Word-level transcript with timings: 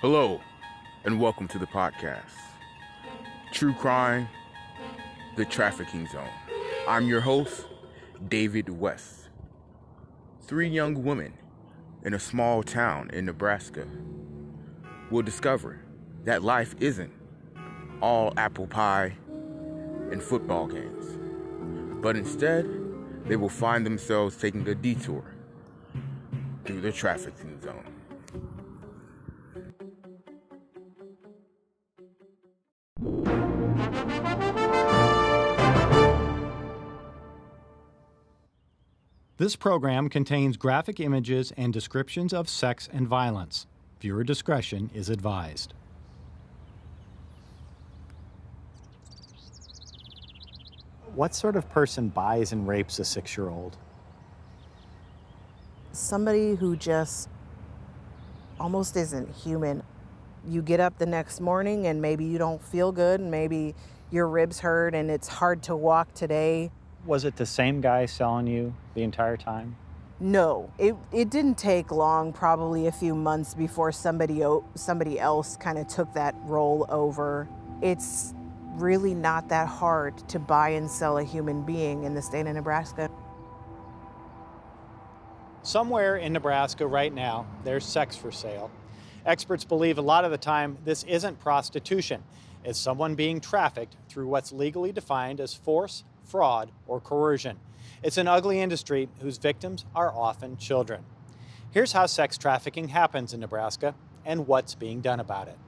Hello, 0.00 0.40
and 1.04 1.20
welcome 1.20 1.48
to 1.48 1.58
the 1.58 1.66
podcast 1.66 2.30
True 3.50 3.74
Crime, 3.74 4.28
The 5.34 5.44
Trafficking 5.44 6.06
Zone. 6.06 6.30
I'm 6.86 7.08
your 7.08 7.20
host, 7.20 7.66
David 8.28 8.68
West. 8.68 9.28
Three 10.42 10.68
young 10.68 11.02
women 11.02 11.32
in 12.04 12.14
a 12.14 12.20
small 12.20 12.62
town 12.62 13.10
in 13.12 13.26
Nebraska 13.26 13.88
will 15.10 15.22
discover 15.22 15.80
that 16.22 16.44
life 16.44 16.76
isn't 16.78 17.12
all 18.00 18.32
apple 18.36 18.68
pie 18.68 19.16
and 20.12 20.22
football 20.22 20.68
games, 20.68 21.18
but 22.00 22.14
instead, 22.14 22.68
they 23.24 23.34
will 23.34 23.48
find 23.48 23.84
themselves 23.84 24.36
taking 24.36 24.68
a 24.68 24.76
detour 24.76 25.24
through 26.64 26.82
the 26.82 26.92
trafficking 26.92 27.60
zone. 27.60 27.97
This 39.48 39.56
program 39.56 40.10
contains 40.10 40.58
graphic 40.58 41.00
images 41.00 41.54
and 41.56 41.72
descriptions 41.72 42.34
of 42.34 42.50
sex 42.50 42.86
and 42.92 43.08
violence. 43.08 43.66
Viewer 43.98 44.22
discretion 44.22 44.90
is 44.92 45.08
advised. 45.08 45.72
What 51.14 51.34
sort 51.34 51.56
of 51.56 51.66
person 51.70 52.10
buys 52.10 52.52
and 52.52 52.68
rapes 52.68 52.98
a 52.98 53.06
six 53.06 53.38
year 53.38 53.48
old? 53.48 53.78
Somebody 55.92 56.54
who 56.54 56.76
just 56.76 57.30
almost 58.60 58.98
isn't 58.98 59.34
human. 59.34 59.82
You 60.46 60.60
get 60.60 60.78
up 60.78 60.98
the 60.98 61.06
next 61.06 61.40
morning 61.40 61.86
and 61.86 62.02
maybe 62.02 62.26
you 62.26 62.36
don't 62.36 62.62
feel 62.62 62.92
good, 62.92 63.20
and 63.20 63.30
maybe 63.30 63.74
your 64.10 64.28
ribs 64.28 64.60
hurt, 64.60 64.94
and 64.94 65.10
it's 65.10 65.26
hard 65.26 65.62
to 65.62 65.74
walk 65.74 66.12
today. 66.12 66.70
Was 67.04 67.24
it 67.24 67.36
the 67.36 67.46
same 67.46 67.80
guy 67.80 68.06
selling 68.06 68.46
you 68.46 68.74
the 68.94 69.02
entire 69.02 69.36
time? 69.36 69.76
No, 70.20 70.72
it, 70.78 70.96
it 71.12 71.30
didn't 71.30 71.56
take 71.58 71.92
long, 71.92 72.32
probably 72.32 72.88
a 72.88 72.92
few 72.92 73.14
months 73.14 73.54
before 73.54 73.92
somebody, 73.92 74.42
somebody 74.74 75.20
else 75.20 75.56
kind 75.56 75.78
of 75.78 75.86
took 75.86 76.12
that 76.14 76.34
role 76.42 76.86
over. 76.88 77.48
It's 77.82 78.34
really 78.74 79.14
not 79.14 79.48
that 79.50 79.68
hard 79.68 80.16
to 80.28 80.38
buy 80.38 80.70
and 80.70 80.90
sell 80.90 81.18
a 81.18 81.24
human 81.24 81.62
being 81.62 82.04
in 82.04 82.14
the 82.14 82.22
state 82.22 82.46
of 82.46 82.54
Nebraska. 82.54 83.08
Somewhere 85.62 86.16
in 86.16 86.32
Nebraska 86.32 86.86
right 86.86 87.12
now, 87.12 87.46
there's 87.62 87.84
sex 87.84 88.16
for 88.16 88.32
sale. 88.32 88.70
Experts 89.24 89.64
believe 89.64 89.98
a 89.98 90.02
lot 90.02 90.24
of 90.24 90.30
the 90.30 90.38
time 90.38 90.78
this 90.84 91.04
isn't 91.04 91.38
prostitution. 91.38 92.22
It's 92.64 92.78
someone 92.78 93.14
being 93.14 93.40
trafficked 93.40 93.96
through 94.08 94.26
what's 94.28 94.52
legally 94.52 94.90
defined 94.90 95.40
as 95.40 95.54
force, 95.54 96.04
fraud, 96.28 96.70
or 96.86 97.00
coercion. 97.00 97.58
It's 98.02 98.18
an 98.18 98.28
ugly 98.28 98.60
industry 98.60 99.08
whose 99.20 99.38
victims 99.38 99.84
are 99.94 100.12
often 100.14 100.56
children. 100.56 101.02
Here's 101.70 101.92
how 101.92 102.06
sex 102.06 102.38
trafficking 102.38 102.88
happens 102.88 103.34
in 103.34 103.40
Nebraska 103.40 103.94
and 104.24 104.46
what's 104.46 104.74
being 104.74 105.00
done 105.00 105.20
about 105.20 105.48
it. 105.48 105.58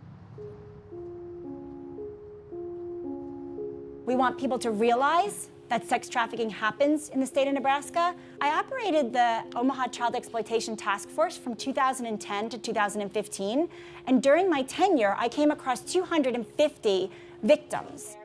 We 4.07 4.15
want 4.15 4.39
people 4.39 4.59
to 4.59 4.71
realize 4.71 5.51
that 5.69 5.89
sex 5.89 6.09
trafficking 6.09 6.51
happens 6.51 7.11
in 7.11 7.21
the 7.21 7.27
state 7.27 7.47
of 7.47 7.55
Nebraska. 7.55 8.15
I 8.41 8.59
operated 8.59 9.13
the 9.13 9.45
Omaha 9.55 9.87
Child 9.89 10.17
Exploitation 10.17 10.77
Task 10.77 11.09
Force 11.09 11.37
from 11.37 11.55
2010 11.55 12.49
to 12.51 12.59
2015, 12.59 13.69
and 14.07 14.23
during 14.23 14.51
my 14.51 14.63
tenure, 14.63 15.15
I 15.17 15.29
came 15.29 15.53
across 15.53 15.81
250 15.81 17.11
victims. 17.43 18.17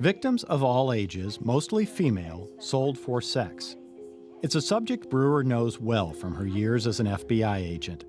Victims 0.00 0.44
of 0.44 0.62
all 0.62 0.94
ages, 0.94 1.42
mostly 1.42 1.84
female, 1.84 2.48
sold 2.58 2.96
for 2.96 3.20
sex. 3.20 3.76
It's 4.42 4.54
a 4.54 4.62
subject 4.62 5.10
Brewer 5.10 5.44
knows 5.44 5.78
well 5.78 6.10
from 6.10 6.34
her 6.36 6.46
years 6.46 6.86
as 6.86 7.00
an 7.00 7.06
FBI 7.06 7.58
agent. 7.58 8.06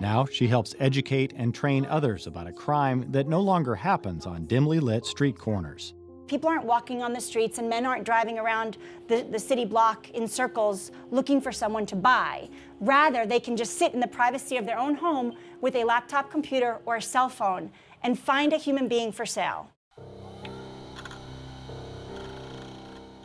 Now 0.00 0.24
she 0.24 0.48
helps 0.48 0.74
educate 0.80 1.34
and 1.36 1.54
train 1.54 1.84
others 1.84 2.26
about 2.26 2.46
a 2.46 2.52
crime 2.52 3.04
that 3.12 3.28
no 3.28 3.42
longer 3.42 3.74
happens 3.74 4.24
on 4.24 4.46
dimly 4.46 4.80
lit 4.80 5.04
street 5.04 5.38
corners. 5.38 5.92
People 6.28 6.48
aren't 6.48 6.64
walking 6.64 7.02
on 7.02 7.12
the 7.12 7.20
streets 7.20 7.58
and 7.58 7.68
men 7.68 7.84
aren't 7.84 8.04
driving 8.04 8.38
around 8.38 8.78
the, 9.08 9.26
the 9.30 9.38
city 9.38 9.66
block 9.66 10.08
in 10.12 10.26
circles 10.26 10.92
looking 11.10 11.42
for 11.42 11.52
someone 11.52 11.84
to 11.84 11.94
buy. 11.94 12.48
Rather, 12.80 13.26
they 13.26 13.38
can 13.38 13.54
just 13.54 13.78
sit 13.78 13.92
in 13.92 14.00
the 14.00 14.06
privacy 14.06 14.56
of 14.56 14.64
their 14.64 14.78
own 14.78 14.94
home 14.94 15.36
with 15.60 15.76
a 15.76 15.84
laptop 15.84 16.30
computer 16.30 16.78
or 16.86 16.96
a 16.96 17.02
cell 17.02 17.28
phone 17.28 17.70
and 18.02 18.18
find 18.18 18.54
a 18.54 18.56
human 18.56 18.88
being 18.88 19.12
for 19.12 19.26
sale. 19.26 19.73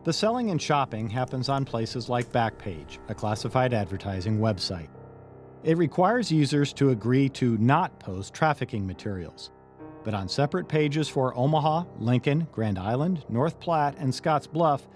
The 0.10 0.14
selling 0.14 0.50
and 0.50 0.60
shopping 0.60 1.08
happens 1.08 1.50
on 1.50 1.66
places 1.66 2.10
like 2.10 2.32
Backpage, 2.32 2.98
a 3.10 3.14
classified 3.14 3.76
advertising 3.76 4.40
website. 4.40 4.88
It 5.64 5.78
requires 5.78 6.32
users 6.32 6.74
to 6.74 6.90
agree 6.90 7.30
to 7.30 7.60
not 7.60 8.00
post 8.00 8.34
trafficking 8.34 8.88
materials. 8.88 9.52
But 10.04 10.16
on 10.16 10.28
separate 10.28 10.68
pages 10.68 11.08
for 11.08 11.38
Omaha, 11.38 11.84
Lincoln, 12.00 12.48
Grand 12.52 12.80
Island, 12.80 13.24
North 13.30 13.60
Platte, 13.60 13.98
and 14.00 14.12
Scotts 14.12 14.48
Bluff, 14.48 14.88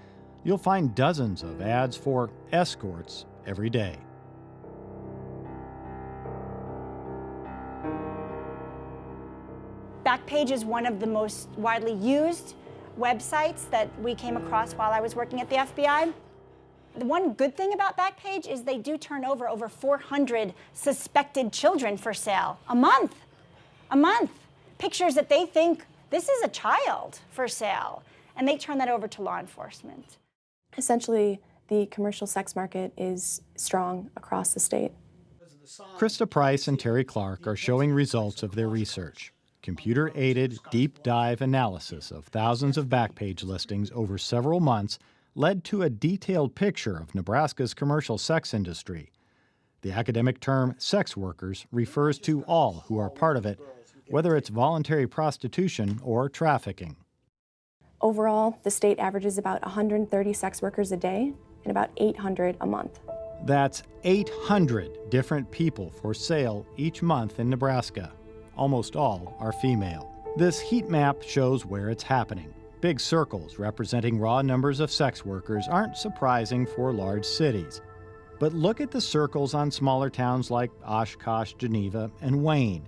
you'll 0.44 0.58
find 0.58 0.96
dozens 0.96 1.44
of 1.44 1.62
ads 1.62 1.96
for 1.96 2.32
escorts 2.52 3.28
every 3.46 3.70
day. 3.70 4.00
Backpage 10.04 10.50
is 10.50 10.66
one 10.66 10.88
of 10.88 11.00
the 11.00 11.06
most 11.06 11.50
widely 11.50 11.94
used 11.94 12.56
websites 13.00 13.70
that 13.70 13.88
we 14.02 14.16
came 14.16 14.38
across 14.38 14.74
while 14.74 14.92
I 14.92 15.00
was 15.00 15.16
working 15.16 15.42
at 15.42 15.50
the 15.50 15.58
FBI. 15.58 16.14
The 16.96 17.06
one 17.06 17.34
good 17.34 17.58
thing 17.58 17.74
about 17.74 17.98
Backpage 17.98 18.48
is 18.48 18.64
they 18.64 18.78
do 18.78 18.98
turn 18.98 19.26
over 19.26 19.50
over 19.50 19.68
400 19.68 20.54
suspected 20.74 21.52
children 21.52 21.98
for 21.98 22.14
sale 22.14 22.60
a 22.70 22.76
month. 22.76 23.16
A 23.90 23.96
month. 23.96 24.32
Pictures 24.78 25.16
that 25.16 25.30
they 25.30 25.46
think 25.46 25.86
this 26.10 26.30
is 26.30 26.44
a 26.44 26.48
child 26.50 27.20
for 27.32 27.48
sale, 27.48 28.04
and 28.36 28.48
they 28.48 28.58
turn 28.58 28.78
that 28.78 28.90
over 28.90 29.08
to 29.08 29.22
law 29.24 29.40
enforcement. 29.40 30.18
Essentially, 30.78 31.40
the 31.70 31.88
commercial 31.88 32.28
sex 32.28 32.56
market 32.56 32.94
is 32.98 33.42
strong 33.56 34.12
across 34.16 34.54
the 34.54 34.60
state. 34.60 34.92
Krista 35.98 36.30
Price 36.30 36.68
and 36.68 36.80
Terry 36.80 37.04
Clark 37.04 37.48
are 37.48 37.56
showing 37.56 37.92
results 37.92 38.44
of 38.44 38.54
their 38.54 38.70
research 38.70 39.34
computer 39.64 40.12
aided 40.14 40.60
deep 40.70 41.02
dive 41.02 41.42
analysis 41.42 42.12
of 42.12 42.26
thousands 42.26 42.78
of 42.78 42.88
Backpage 42.88 43.44
listings 43.44 43.90
over 43.96 44.18
several 44.18 44.60
months 44.60 45.00
led 45.34 45.64
to 45.64 45.82
a 45.82 45.90
detailed 45.90 46.54
picture 46.54 46.98
of 46.98 47.16
Nebraska's 47.16 47.74
commercial 47.74 48.20
sex 48.20 48.54
industry. 48.54 49.10
The 49.82 49.94
academic 49.94 50.40
term 50.40 50.76
sex 50.78 51.18
workers 51.18 51.66
refers 51.72 52.20
to 52.20 52.44
all 52.44 52.84
who 52.88 53.00
are 53.00 53.10
part 53.10 53.38
of 53.38 53.46
it, 53.46 53.60
whether 54.10 54.36
it's 54.36 54.50
voluntary 54.50 55.08
prostitution 55.08 56.00
or 56.04 56.30
trafficking. 56.30 56.98
Overall, 58.02 58.60
the 58.64 58.72
state 58.72 59.00
averages 59.00 59.38
about 59.38 59.62
130 59.64 60.34
sex 60.34 60.62
workers 60.62 60.92
a 60.92 60.98
day 60.98 61.34
and 61.64 61.72
about 61.72 61.90
800 61.98 62.58
a 62.60 62.68
month. 62.68 63.00
That's 63.46 63.84
800 64.04 65.10
different 65.10 65.50
people 65.52 65.90
for 65.90 66.14
sale 66.14 66.66
each 66.76 67.02
month 67.02 67.40
in 67.40 67.50
Nebraska. 67.50 68.12
Almost 68.56 68.96
all 68.96 69.36
are 69.40 69.52
female. 69.52 70.12
This 70.36 70.60
heat 70.60 70.90
map 70.90 71.22
shows 71.22 71.66
where 71.66 71.90
it's 71.90 72.04
happening. 72.04 72.54
Big 72.82 73.00
circles 73.00 73.60
representing 73.60 74.20
raw 74.20 74.42
numbers 74.42 74.80
of 74.80 74.92
sex 74.92 75.26
workers 75.26 75.68
aren't 75.68 75.96
surprising 75.96 76.66
for 76.66 76.92
large 76.92 77.26
cities. 77.26 77.82
But 78.40 78.54
look 78.54 78.82
at 78.82 78.92
the 78.92 79.00
circles 79.00 79.54
on 79.54 79.72
smaller 79.72 80.10
towns 80.10 80.52
like 80.52 80.72
Oshkosh, 80.86 81.54
Geneva, 81.54 82.12
and 82.22 82.44
Wayne. 82.44 82.88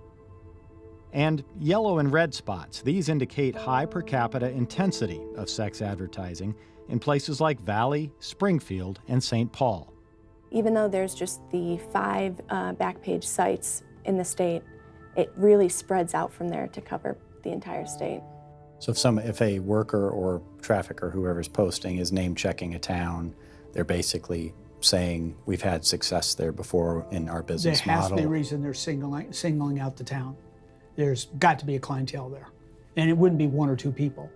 And 1.14 1.46
yellow 1.60 2.00
and 2.00 2.12
red 2.12 2.34
spots, 2.34 2.82
these 2.82 3.08
indicate 3.08 3.56
high 3.56 3.86
per 3.86 4.02
capita 4.02 4.50
intensity 4.50 5.22
of 5.38 5.50
sex 5.50 5.82
advertising 5.82 6.54
in 6.90 7.00
places 7.00 7.40
like 7.40 7.60
Valley, 7.62 8.12
Springfield, 8.20 9.00
and 9.08 9.24
St. 9.24 9.52
Paul. 9.52 9.94
Even 10.52 10.74
though 10.74 10.90
there's 10.90 11.16
just 11.16 11.42
the 11.52 11.80
five 11.94 12.40
uh, 12.50 12.74
Backpage 12.74 13.24
sites 13.24 13.84
in 14.04 14.18
the 14.18 14.26
state, 14.26 14.62
it 15.16 15.32
really 15.36 15.70
spreads 15.70 16.14
out 16.14 16.34
from 16.34 16.50
there 16.50 16.68
to 16.68 16.82
cover 16.82 17.18
the 17.44 17.52
entire 17.52 17.86
state. 17.86 18.22
So 18.80 18.92
if 18.92 18.98
some 18.98 19.20
if 19.20 19.42
a 19.42 19.60
worker 19.60 20.10
or 20.10 20.42
trafficker, 20.62 21.10
whoever's 21.10 21.48
posting, 21.48 21.98
is 21.98 22.12
name 22.12 22.36
checking 22.36 22.76
a 22.76 22.80
town, 22.80 23.34
they're 23.74 23.84
basically 23.86 24.54
saying 24.82 25.36
we've 25.46 25.62
had 25.62 25.86
success 25.86 26.36
there 26.36 26.52
before 26.52 27.08
in 27.12 27.30
our 27.30 27.42
business 27.42 27.82
there 27.82 27.96
has 27.96 28.04
model. 28.04 28.18
to 28.18 28.24
be 28.24 28.28
a 28.28 28.30
reason 28.30 28.62
they're 28.62 28.74
singling 28.74 29.32
singling 29.32 29.80
out 29.80 29.96
the 29.96 30.04
town. 30.04 30.36
There's 30.96 31.26
got 31.40 31.60
to 31.60 31.66
be 31.66 31.76
a 31.76 31.80
clientele 31.80 32.30
there, 32.30 32.48
and 32.96 33.10
it 33.10 33.18
wouldn't 33.18 33.40
be 33.40 33.48
one 33.48 33.70
or 33.70 33.76
two 33.76 33.92
people. 33.92 34.30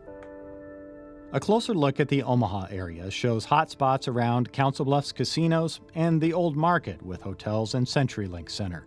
A 1.32 1.40
closer 1.40 1.76
look 1.76 2.00
at 2.00 2.08
the 2.08 2.24
Omaha 2.24 2.68
area 2.72 3.12
shows 3.12 3.46
hotspots 3.46 4.08
around 4.08 4.52
Council 4.52 4.84
Bluffs 4.84 5.12
casinos 5.12 5.80
and 5.94 6.20
the 6.20 6.34
Old 6.34 6.58
Market 6.58 7.04
with 7.04 7.22
hotels 7.22 7.76
and 7.76 7.86
CenturyLink 7.86 8.50
Center. 8.50 8.86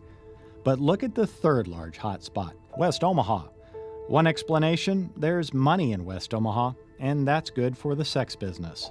But 0.64 0.80
look 0.80 1.02
at 1.02 1.14
the 1.14 1.26
third 1.26 1.66
large 1.66 1.98
hotspot, 1.98 2.52
West 2.76 3.02
Omaha. 3.02 3.48
One 4.08 4.26
explanation 4.26 5.10
there's 5.16 5.52
money 5.54 5.92
in 5.92 6.04
West 6.04 6.34
Omaha, 6.34 6.72
and 7.00 7.26
that's 7.26 7.50
good 7.50 7.76
for 7.76 7.94
the 7.94 8.04
sex 8.04 8.36
business. 8.36 8.90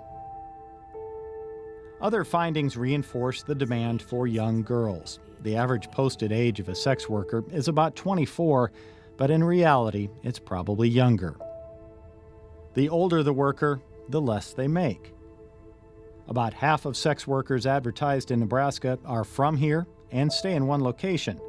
Other 2.02 2.24
findings 2.24 2.76
reinforce 2.76 3.44
the 3.44 3.56
demand 3.56 4.02
for 4.02 4.26
young 4.26 4.64
girls. 4.64 5.20
The 5.42 5.56
average 5.56 5.92
posted 5.92 6.32
age 6.32 6.60
of 6.60 6.68
a 6.68 6.76
sex 6.76 7.08
worker 7.08 7.44
is 7.52 7.68
about 7.68 7.96
24, 7.96 8.72
but 9.18 9.30
in 9.30 9.44
reality, 9.44 10.10
it's 10.24 10.40
probably 10.40 10.90
younger. 10.90 11.36
The 12.74 12.90
older 12.90 13.22
the 13.22 13.34
worker, 13.34 13.82
the 14.10 14.22
less 14.22 14.54
they 14.54 14.68
make. 14.68 15.14
About 16.28 16.54
half 16.54 16.86
of 16.86 16.98
sex 16.98 17.28
workers 17.28 17.66
advertised 17.66 18.32
in 18.32 18.40
Nebraska 18.40 18.98
are 19.06 19.24
from 19.24 19.58
here 19.58 19.86
and 20.12 20.32
stay 20.32 20.54
in 20.54 20.68
one 20.68 20.82
location. 20.84 21.40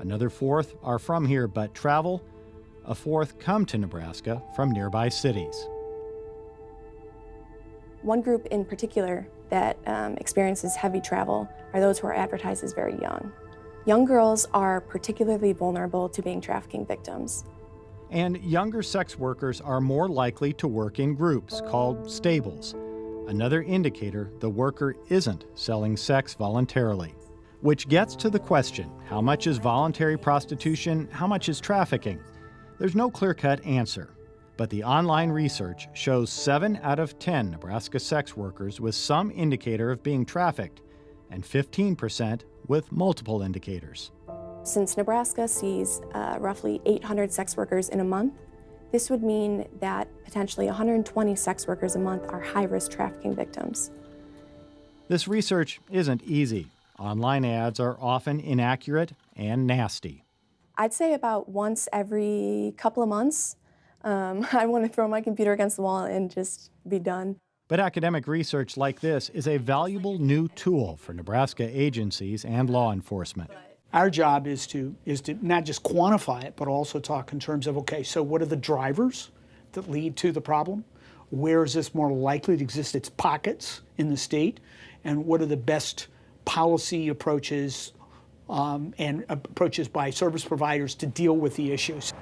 Another 0.00 0.30
fourth 0.30 0.74
are 0.82 0.98
from 0.98 1.26
here 1.26 1.46
but 1.46 1.74
travel. 1.74 2.22
A 2.86 2.94
fourth 2.94 3.38
come 3.38 3.66
to 3.66 3.76
Nebraska 3.76 4.42
from 4.56 4.72
nearby 4.72 5.10
cities. 5.10 5.68
One 8.02 8.22
group 8.22 8.46
in 8.46 8.64
particular 8.64 9.28
that 9.50 9.76
um, 9.86 10.14
experiences 10.16 10.74
heavy 10.74 11.02
travel 11.02 11.46
are 11.74 11.80
those 11.80 11.98
who 11.98 12.06
are 12.06 12.14
advertised 12.14 12.64
as 12.64 12.72
very 12.72 12.98
young. 13.00 13.30
Young 13.84 14.06
girls 14.06 14.46
are 14.54 14.80
particularly 14.80 15.52
vulnerable 15.52 16.08
to 16.08 16.22
being 16.22 16.40
trafficking 16.40 16.86
victims. 16.86 17.44
And 18.10 18.42
younger 18.42 18.82
sex 18.82 19.18
workers 19.18 19.60
are 19.60 19.80
more 19.80 20.08
likely 20.08 20.54
to 20.54 20.66
work 20.66 20.98
in 20.98 21.14
groups 21.14 21.60
called 21.68 22.10
stables, 22.10 22.74
another 23.28 23.62
indicator 23.62 24.30
the 24.40 24.50
worker 24.50 24.96
isn't 25.08 25.44
selling 25.54 25.96
sex 25.96 26.34
voluntarily. 26.34 27.14
Which 27.62 27.88
gets 27.88 28.16
to 28.16 28.30
the 28.30 28.38
question 28.38 28.90
how 29.06 29.20
much 29.20 29.46
is 29.46 29.58
voluntary 29.58 30.16
prostitution, 30.16 31.08
how 31.12 31.26
much 31.26 31.50
is 31.50 31.60
trafficking? 31.60 32.18
There's 32.78 32.94
no 32.94 33.10
clear 33.10 33.34
cut 33.34 33.64
answer. 33.66 34.14
But 34.56 34.70
the 34.70 34.82
online 34.84 35.30
research 35.30 35.88
shows 35.92 36.30
7 36.30 36.80
out 36.82 36.98
of 36.98 37.18
10 37.18 37.50
Nebraska 37.50 37.98
sex 37.98 38.36
workers 38.36 38.80
with 38.80 38.94
some 38.94 39.30
indicator 39.30 39.90
of 39.90 40.02
being 40.02 40.24
trafficked, 40.24 40.80
and 41.30 41.44
15% 41.44 42.42
with 42.66 42.90
multiple 42.92 43.42
indicators. 43.42 44.10
Since 44.62 44.96
Nebraska 44.96 45.46
sees 45.46 46.00
uh, 46.14 46.36
roughly 46.40 46.80
800 46.86 47.32
sex 47.32 47.56
workers 47.56 47.90
in 47.90 48.00
a 48.00 48.04
month, 48.04 48.34
this 48.92 49.10
would 49.10 49.22
mean 49.22 49.66
that 49.80 50.08
potentially 50.24 50.66
120 50.66 51.36
sex 51.36 51.66
workers 51.66 51.94
a 51.94 51.98
month 51.98 52.26
are 52.28 52.40
high 52.40 52.64
risk 52.64 52.90
trafficking 52.90 53.34
victims. 53.34 53.90
This 55.08 55.28
research 55.28 55.80
isn't 55.90 56.22
easy. 56.22 56.70
Online 57.00 57.46
ads 57.46 57.80
are 57.80 57.96
often 57.98 58.38
inaccurate 58.40 59.14
and 59.34 59.66
nasty. 59.66 60.26
I'd 60.76 60.92
say 60.92 61.14
about 61.14 61.48
once 61.48 61.88
every 61.94 62.74
couple 62.76 63.02
of 63.02 63.08
months, 63.08 63.56
um, 64.04 64.46
I 64.52 64.66
want 64.66 64.84
to 64.84 64.90
throw 64.90 65.08
my 65.08 65.22
computer 65.22 65.52
against 65.52 65.76
the 65.76 65.82
wall 65.82 66.04
and 66.04 66.30
just 66.30 66.70
be 66.86 66.98
done. 66.98 67.36
But 67.68 67.80
academic 67.80 68.28
research 68.28 68.76
like 68.76 69.00
this 69.00 69.30
is 69.30 69.48
a 69.48 69.56
valuable 69.56 70.18
new 70.18 70.48
tool 70.48 70.98
for 70.98 71.14
Nebraska 71.14 71.66
agencies 71.72 72.44
and 72.44 72.68
law 72.68 72.92
enforcement. 72.92 73.50
Our 73.94 74.10
job 74.10 74.46
is 74.46 74.66
to 74.68 74.94
is 75.06 75.22
to 75.22 75.38
not 75.40 75.64
just 75.64 75.82
quantify 75.82 76.44
it, 76.44 76.54
but 76.54 76.68
also 76.68 77.00
talk 77.00 77.32
in 77.32 77.40
terms 77.40 77.66
of 77.66 77.78
okay, 77.78 78.02
so 78.02 78.22
what 78.22 78.42
are 78.42 78.46
the 78.46 78.56
drivers 78.56 79.30
that 79.72 79.88
lead 79.90 80.16
to 80.16 80.32
the 80.32 80.40
problem? 80.40 80.84
Where 81.30 81.64
is 81.64 81.72
this 81.72 81.94
more 81.94 82.12
likely 82.12 82.58
to 82.58 82.62
exist? 82.62 82.94
Its 82.94 83.08
pockets 83.08 83.80
in 83.96 84.10
the 84.10 84.16
state, 84.16 84.60
and 85.02 85.24
what 85.24 85.40
are 85.40 85.46
the 85.46 85.56
best 85.56 86.08
policy 86.50 87.10
approaches 87.10 87.92
um, 88.48 88.92
and 88.98 89.24
approaches 89.28 89.86
by 89.86 90.10
service 90.10 90.44
providers 90.44 90.96
to 90.96 91.06
deal 91.06 91.36
with 91.36 91.54
the 91.54 91.70
issues. 91.70 92.12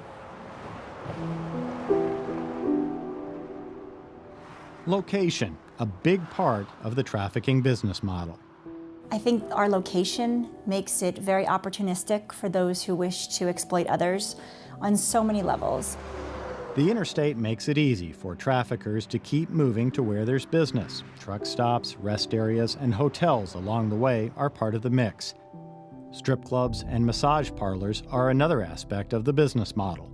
Location, 4.85 5.57
a 5.79 5.87
big 5.87 6.21
part 6.29 6.67
of 6.83 6.95
the 6.95 7.03
trafficking 7.03 7.63
business 7.63 8.03
model. 8.03 8.39
I 9.11 9.17
think 9.17 9.43
our 9.53 9.67
location 9.67 10.51
makes 10.67 11.01
it 11.01 11.17
very 11.17 11.47
opportunistic 11.47 12.31
for 12.31 12.51
those 12.51 12.83
who 12.83 12.95
wish 12.95 13.29
to 13.39 13.49
exploit 13.49 13.87
others 13.87 14.37
on 14.83 14.95
so 14.95 15.25
many 15.25 15.41
levels. 15.41 15.97
The 16.79 16.93
interstate 16.93 17.37
makes 17.37 17.67
it 17.67 17.77
easy 17.77 18.13
for 18.13 18.37
traffickers 18.37 19.05
to 19.07 19.19
keep 19.19 19.51
moving 19.51 19.91
to 19.91 20.01
where 20.01 20.25
there's 20.25 20.47
business. 20.47 21.03
Truck 21.19 21.45
stops, 21.45 21.97
rest 21.97 22.33
areas, 22.35 22.77
and 22.81 22.95
hotels 22.95 23.57
along 23.57 23.89
the 23.89 23.97
way 23.97 24.31
are 24.37 24.49
part 24.49 24.77
of 24.77 24.83
the 24.83 24.89
mix. 24.89 25.35
Strip 26.13 26.45
clubs 26.45 26.85
and 26.87 27.05
massage 27.05 27.51
parlors 27.57 28.05
are 28.13 28.31
another 28.31 28.63
aspect 28.63 29.13
of 29.13 29.25
the 29.25 29.33
business 29.33 29.75
model. 29.75 30.09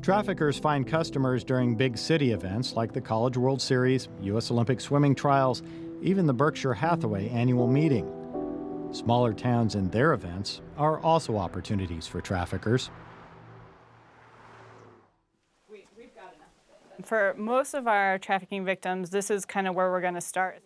Traffickers 0.00 0.58
find 0.58 0.86
customers 0.86 1.44
during 1.44 1.76
big 1.76 1.98
city 1.98 2.32
events 2.32 2.72
like 2.72 2.94
the 2.94 3.00
College 3.02 3.36
World 3.36 3.60
Series, 3.60 4.08
U.S. 4.22 4.50
Olympic 4.50 4.80
swimming 4.80 5.14
trials, 5.14 5.62
even 6.00 6.24
the 6.24 6.32
Berkshire 6.32 6.72
Hathaway 6.72 7.28
annual 7.28 7.66
meeting. 7.66 8.10
Smaller 8.92 9.34
towns 9.34 9.74
and 9.74 9.92
their 9.92 10.14
events 10.14 10.62
are 10.78 11.00
also 11.00 11.36
opportunities 11.36 12.06
for 12.06 12.22
traffickers. 12.22 12.90
For 17.04 17.34
most 17.36 17.74
of 17.74 17.86
our 17.86 18.18
trafficking 18.18 18.64
victims, 18.64 19.10
this 19.10 19.30
is 19.30 19.44
kind 19.44 19.68
of 19.68 19.74
where 19.74 19.90
we're 19.90 20.00
going 20.00 20.14
to 20.14 20.20
start. 20.20 20.62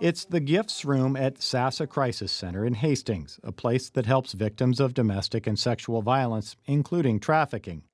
It's 0.00 0.24
the 0.24 0.40
gifts 0.40 0.84
room 0.84 1.16
at 1.16 1.42
SASA 1.42 1.86
Crisis 1.86 2.32
Center 2.32 2.64
in 2.64 2.74
Hastings, 2.74 3.38
a 3.44 3.52
place 3.52 3.88
that 3.90 4.06
helps 4.06 4.32
victims 4.32 4.80
of 4.80 4.94
domestic 4.94 5.46
and 5.46 5.58
sexual 5.58 6.02
violence, 6.02 6.56
including 6.66 7.20
trafficking. 7.20 7.84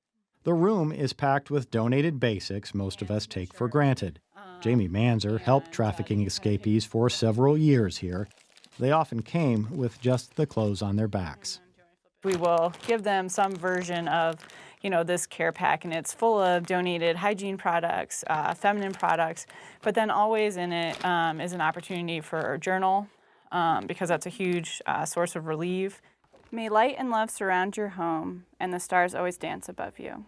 The 0.44 0.55
room 0.55 0.93
is 0.93 1.12
packed 1.12 1.50
with 1.50 1.70
donated 1.70 2.19
basics 2.19 2.75
most 2.75 3.02
of 3.02 3.11
us 3.11 3.26
take 3.26 3.52
for 3.52 3.69
granted. 3.69 4.20
Um, 4.37 4.43
Jamie 4.62 4.88
Manzer 4.88 5.38
helped 5.38 5.73
trafficking 5.73 6.25
escapees 6.25 6.87
for 6.87 7.11
several 7.11 7.58
years 7.58 7.99
here. 7.99 8.29
They 8.79 8.93
often 8.93 9.23
came 9.23 9.69
with 9.76 10.00
just 10.00 10.37
the 10.37 10.46
clothes 10.46 10.81
on 10.81 10.96
their 10.96 11.08
backs. 11.08 11.61
We 12.25 12.37
will 12.37 12.73
give 12.87 13.02
them 13.02 13.29
some 13.29 13.55
version 13.55 14.08
of, 14.08 14.37
you 14.83 14.91
know, 14.91 15.03
this 15.03 15.27
care 15.27 15.53
pack, 15.53 15.85
and 15.85 15.93
it's 15.93 16.13
full 16.13 16.41
of 16.41 16.67
donated 16.67 17.17
hygiene 17.17 17.57
products, 17.57 18.25
uh, 18.29 18.55
feminine 18.55 18.93
products, 18.93 19.47
but 19.83 19.95
then 19.95 20.11
always 20.11 20.57
in 20.57 20.73
it 20.73 21.05
um, 21.05 21.41
is 21.41 21.53
an 21.53 21.61
opportunity 21.61 22.21
for 22.21 22.55
a 22.55 22.59
journal, 22.59 23.09
um, 23.53 23.87
because 23.87 24.09
that's 24.09 24.27
a 24.27 24.31
huge 24.31 24.81
uh, 24.87 25.05
source 25.05 25.37
of 25.37 25.47
relief. 25.47 26.01
May 26.51 26.69
light 26.69 26.97
and 26.99 27.11
love 27.11 27.31
surround 27.31 27.77
your 27.77 27.89
home, 27.89 28.45
and 28.59 28.73
the 28.73 28.81
stars 28.81 29.14
always 29.14 29.37
dance 29.37 29.69
above 29.69 29.99
you. 29.99 30.25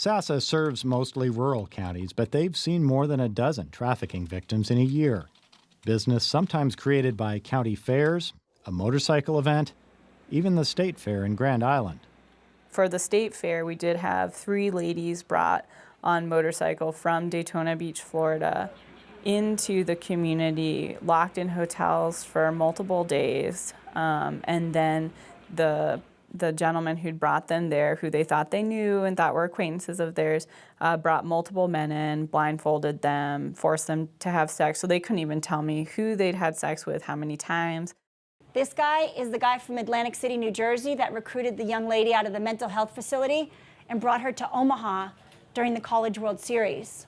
SASA 0.00 0.40
serves 0.40 0.82
mostly 0.82 1.28
rural 1.28 1.66
counties, 1.66 2.14
but 2.14 2.32
they've 2.32 2.56
seen 2.56 2.82
more 2.82 3.06
than 3.06 3.20
a 3.20 3.28
dozen 3.28 3.68
trafficking 3.68 4.26
victims 4.26 4.70
in 4.70 4.78
a 4.78 4.82
year. 4.82 5.26
Business 5.84 6.24
sometimes 6.24 6.74
created 6.74 7.18
by 7.18 7.38
county 7.38 7.74
fairs, 7.74 8.32
a 8.64 8.72
motorcycle 8.72 9.38
event, 9.38 9.74
even 10.30 10.54
the 10.54 10.64
state 10.64 10.98
fair 10.98 11.26
in 11.26 11.34
Grand 11.34 11.62
Island. 11.62 12.00
For 12.70 12.88
the 12.88 12.98
state 12.98 13.34
fair, 13.34 13.64
we 13.64 13.74
did 13.74 13.96
have 13.96 14.32
three 14.34 14.70
ladies 14.70 15.22
brought 15.22 15.66
on 16.02 16.28
motorcycle 16.28 16.92
from 16.92 17.28
Daytona 17.28 17.76
Beach, 17.76 18.00
Florida, 18.00 18.70
into 19.24 19.84
the 19.84 19.96
community, 19.96 20.96
locked 21.02 21.36
in 21.36 21.48
hotels 21.48 22.24
for 22.24 22.50
multiple 22.52 23.04
days, 23.04 23.74
um, 23.94 24.40
and 24.44 24.72
then 24.72 25.12
the 25.54 26.00
the 26.32 26.52
gentleman 26.52 26.96
who'd 26.96 27.18
brought 27.18 27.48
them 27.48 27.70
there, 27.70 27.96
who 27.96 28.08
they 28.08 28.22
thought 28.22 28.52
they 28.52 28.62
knew 28.62 29.02
and 29.02 29.16
thought 29.16 29.34
were 29.34 29.42
acquaintances 29.42 29.98
of 29.98 30.14
theirs, 30.14 30.46
uh, 30.80 30.96
brought 30.96 31.24
multiple 31.24 31.66
men 31.66 31.90
in, 31.90 32.26
blindfolded 32.26 33.02
them, 33.02 33.52
forced 33.52 33.88
them 33.88 34.08
to 34.20 34.28
have 34.28 34.48
sex. 34.48 34.78
So 34.78 34.86
they 34.86 35.00
couldn't 35.00 35.18
even 35.18 35.40
tell 35.40 35.60
me 35.60 35.88
who 35.96 36.14
they'd 36.14 36.36
had 36.36 36.56
sex 36.56 36.86
with, 36.86 37.02
how 37.02 37.16
many 37.16 37.36
times. 37.36 37.94
This 38.52 38.72
guy 38.72 39.12
is 39.16 39.30
the 39.30 39.38
guy 39.38 39.58
from 39.58 39.78
Atlantic 39.78 40.16
City, 40.16 40.36
New 40.36 40.50
Jersey, 40.50 40.96
that 40.96 41.12
recruited 41.12 41.56
the 41.56 41.64
young 41.64 41.86
lady 41.88 42.12
out 42.12 42.26
of 42.26 42.32
the 42.32 42.40
mental 42.40 42.68
health 42.68 42.94
facility 42.94 43.52
and 43.88 44.00
brought 44.00 44.20
her 44.22 44.32
to 44.32 44.50
Omaha 44.50 45.10
during 45.54 45.74
the 45.74 45.80
College 45.80 46.18
World 46.18 46.40
Series. 46.40 47.06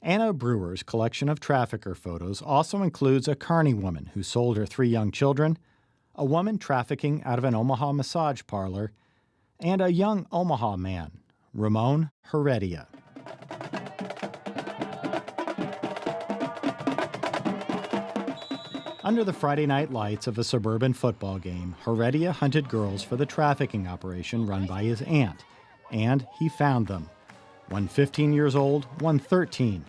Anna 0.00 0.32
Brewer's 0.32 0.82
collection 0.82 1.28
of 1.28 1.38
trafficker 1.38 1.94
photos 1.94 2.40
also 2.40 2.82
includes 2.82 3.28
a 3.28 3.34
Kearney 3.34 3.74
woman 3.74 4.10
who 4.14 4.22
sold 4.22 4.56
her 4.56 4.64
three 4.64 4.88
young 4.88 5.10
children 5.10 5.58
a 6.14 6.24
woman 6.24 6.58
trafficking 6.58 7.22
out 7.24 7.38
of 7.38 7.44
an 7.44 7.54
Omaha 7.54 7.92
massage 7.92 8.42
parlor, 8.46 8.92
and 9.60 9.80
a 9.80 9.90
young 9.90 10.26
Omaha 10.30 10.76
man, 10.76 11.20
Ramon 11.54 12.10
Heredia. 12.30 12.88
Under 19.10 19.24
the 19.24 19.32
Friday 19.32 19.66
night 19.66 19.92
lights 19.92 20.28
of 20.28 20.38
a 20.38 20.44
suburban 20.44 20.92
football 20.92 21.36
game, 21.40 21.74
Heredia 21.84 22.30
hunted 22.30 22.68
girls 22.68 23.02
for 23.02 23.16
the 23.16 23.26
trafficking 23.26 23.88
operation 23.88 24.46
run 24.46 24.66
by 24.66 24.84
his 24.84 25.02
aunt, 25.02 25.44
and 25.90 26.24
he 26.38 26.48
found 26.48 26.86
them. 26.86 27.10
One 27.70 27.88
15 27.88 28.32
years 28.32 28.54
old, 28.54 28.84
one 29.00 29.18
13. 29.18 29.84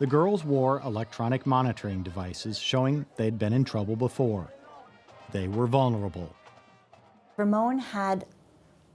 The 0.00 0.06
girls 0.08 0.44
wore 0.44 0.80
electronic 0.80 1.46
monitoring 1.46 2.02
devices 2.02 2.58
showing 2.58 3.06
they'd 3.14 3.38
been 3.38 3.52
in 3.52 3.62
trouble 3.62 3.94
before. 3.94 4.52
they 5.30 5.46
were 5.46 5.68
vulnerable. 5.68 6.34
Ramon 7.36 7.78
had 7.78 8.26